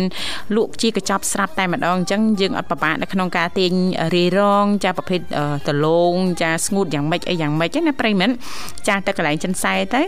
[0.56, 3.74] លក់ជាកញ្ចប់ស្រាប់តែម្ដងអញ្ចឹងយើងអត់ពិបាកនៅក្នុងការទាញ
[4.16, 5.20] រីរងចាប្រភេទ
[5.68, 8.34] ដលងចាស្ងួតយ៉ាងម៉េចអីយ៉ាងម៉េចណាប្រិមិត្ត
[8.88, 10.02] ចាទៅកន្លែងចិនសែទៅ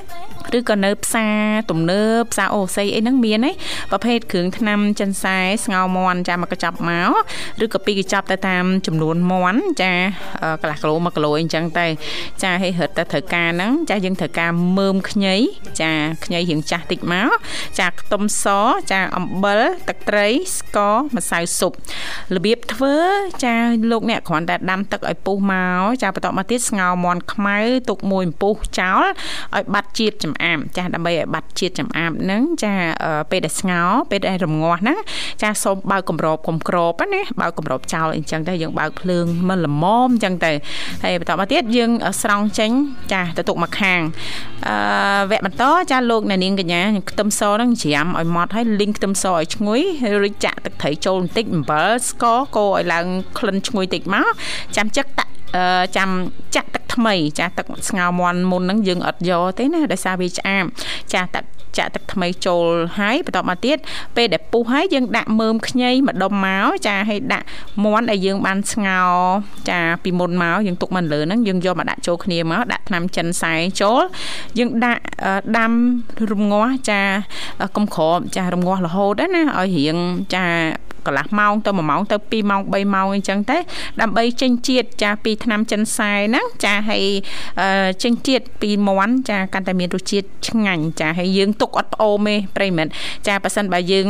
[0.58, 1.38] ឬក៏នៅផ្សារ
[1.72, 3.52] ទំនើបផ្សារអូស័យអីហ្នឹងមានហី
[3.92, 7.12] ប្រភេទគ្រឿងថ្នាំចិនសែស្ងោមន់ចាមកកញ្ចប់មក
[7.64, 9.92] ឬក៏ពីរកញ្ចប់ទៅតាមចំនួនមន់ចា
[10.62, 11.88] កន្លះគីឡូ1គីឡូអីចឹងទៅ
[12.44, 15.36] ចាហេរត់ទៅត្រូវការហ្នឹងចាយើងត្រូវការមើមខ្ញី
[15.82, 15.92] ចា
[16.26, 17.30] ខ្ញីរៀងចាស់តិចមក
[17.80, 18.46] ចាខ្ទឹមស
[18.92, 20.28] ចាអំបិលទឹកត្រី
[20.58, 21.72] ស្ករម្សៅស៊ុប
[22.36, 22.96] របៀបធ្វើ
[23.44, 23.56] ចា
[23.92, 27.58] លោកអ្នកគ្រាន់តែដាំទឹកឲ្យពុះមកចាបន្តមកទៀតស្ងោរមាន់ខ្មៅ
[27.90, 29.04] ទុកមួយពុះចោល
[29.56, 32.74] ឲ្យបាត់ជាតិចំអាមចាដើម្បីឲ្យបាត់ជាតិចំអាមហ្នឹងចា
[33.32, 34.98] ពេលដែលស្ងោរពេលដែលរងាស់ហ្នឹង
[35.42, 40.52] ចាសូមបើកកម្របកំក្របណាបើកកម្របចោលអញ្ចឹងទៅយើងបើកភ្លើងមិនល្មមអញ្ចឹងទៅ
[41.04, 42.72] ហើយបន្តមកទៀតយើងស្រង់ចេញ
[43.14, 44.00] ចាទៅទុកមកខាង
[44.68, 44.76] អឺ
[45.30, 49.82] វគ្គបន្តចាលោកអ្នកនាងកញ្ញាខ្ទឹមសហ្នឹងច្រាំឲ្យម៉ត់ហើយលីងខ្ទឹមសឲ្យឈ្ងុយ
[50.22, 53.06] រួចចាក់ទឹកត្រីចូលបន្តិចអំបិលស្ករកូរឲ្យឡើង
[53.38, 54.32] ក្លិនឈ្ងុយតិចមក
[54.76, 55.32] ចាំចឹកតាក់
[55.98, 56.10] ចាំ
[56.56, 60.64] ចាក់ទឹកថ្មី ចាស់ទឹកស្ងោរមាន់មុនហ្នឹងយើងអត់យកទេណាដោយសារវាឆ្អាប
[61.14, 61.44] ចាស់ទឹក
[61.78, 62.66] ចាក់ទឹកថ្មីចូល
[63.00, 63.78] ហើយបន្តមកទៀត
[64.16, 67.46] ពេលដែលពុះហើយយើងដាក់មើមខ្ញីម្ដុំមកចាឲ្យដាក់
[67.84, 69.14] មាន់ដែលយើងបានស្ងោរ
[69.70, 74.02] ចាពីមុនមកយើងទុកមកលើហ្នឹងយើងយកមកដាក់ចូលគ្នាមកដាក់ថ្នាំចិនសែចូល
[74.60, 75.02] យើងដាក់
[75.58, 75.72] ដាំ
[76.32, 77.02] រងាស់ចា
[77.76, 79.98] កុំក្របចារងាស់រហូតណាឲ្យរៀង
[80.36, 80.46] ចា
[81.08, 83.58] កន្លះម៉ោងទៅ1ម៉ោងទៅ2ម៉ោង3ម៉ោងអីចឹងទៅ
[84.02, 87.06] ដើម្បីចេញជាតិចាពីថ្នាំចិនសែហ្នឹងចាហើយ
[88.04, 92.92] ជើងទៀតពីមាន់ចាកាន់តែមានរសជាតិឆ្ងាញ់ចាហើយយើងទុកអត់ផ្អូមទេប្រិមិត្ត
[93.28, 94.08] ចាប៉ះសិនបើយើង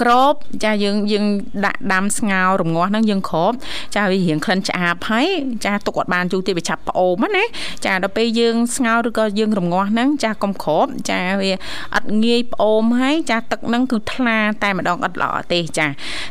[0.00, 0.34] ក្រប
[0.64, 1.24] ចាយើងយើង
[1.66, 3.52] ដាក់ដាំស្ងោររងាស់ហ្នឹងយើងក្រប
[3.96, 5.26] ចាវារៀងក្លិនឆ្អាបហើយ
[5.64, 7.44] ចាទុកអត់បានយូរទេវាឆាប់ផ្អូមណា
[7.86, 11.52] ចាដល់ពេលយើងស្ងោរឬក៏យើងរងាស់ហ្នឹងចាកុំក្របចាវា
[11.94, 15.86] អត់ងាយផ្អូមហើយចាទឹកហ្នឹងគឺថ្លាតែម្ដងអត់ល្អទេចា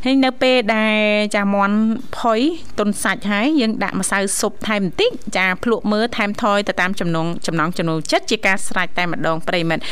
[0.06, 0.98] ហើយនៅពេលដែល
[1.36, 1.78] ចាមន់
[2.18, 2.40] ផុយ
[2.80, 9.84] ទុនសាច់ហើយយើងដាក់ម្សៅស៊ុបថែមបន្តិចចាភ្លក់មើលថែមថយទៅតាមចំណងចំណងចំណូលចិត្តជាការស្រេចតែម្ដងប្រិមិត្ត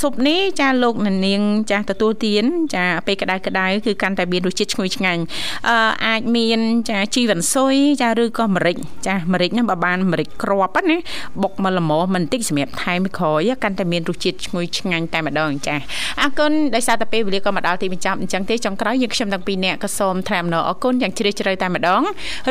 [0.00, 2.44] ស៊ុបនេះចាលោកនាងចាទទួលទាន
[2.74, 5.22] ចាពេលក្តៅក្តៅគឺកាន់តែមានរសជាតិឈ្ងុយឆ្ងាញ់
[5.68, 6.60] អឺអាចមាន
[6.90, 10.96] ចាជីវ៉ាន់ស៊ុយចាឬក៏ម្រេចចាម្រេចហ្នឹងបើបានម្រេចគ្រាប់ណា
[11.42, 15.76] បុកមកល្មមមិនតិចសម្រាប់ថែមក្រោយកាន់តែមានរសជាតិឈ្ងុយឆ្ងាញ់តែម្ដងចា
[16.22, 22.02] អរគុណដោយសារតែពេលវេលាក៏មកដល់ទីបញ្ចប់អញ្ចឹងទេចុងក្រោយយើងខ្ញុំទាំងពីរនាក់ក៏សូមថ្លែងអំណរអគុណយ៉ាងជ្រាលជ្រៅតែម្ដង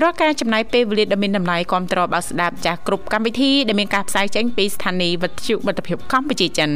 [0.01, 6.69] រាល់ការចំណាយពេលវេលាដ៏មានតម្លៃគ្រប់តរបើស្ដាប់ចាស់គ្រប់កម្មវិធីដែលមានការផ្សាយចេញពីស្ថានីយ៍វិទ្យុមិត្តភាពកម្ពុជាចិន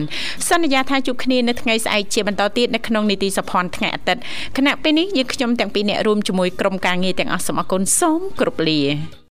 [0.50, 4.22] សន្យាថាជួបគ្នានៅថ្ងៃស្អែកជាបន្តទៀតនៅក្នុងនីតិសភ័ណ្ឌថ្ងៃអាទិត្យ
[4.58, 8.82] គណៈពេលនេះយើងខ្ញុំទាំងពីរនាក់រួមជាមួយក្រុមការងារទាំងអស់សូមអគុណសូមគោរពលា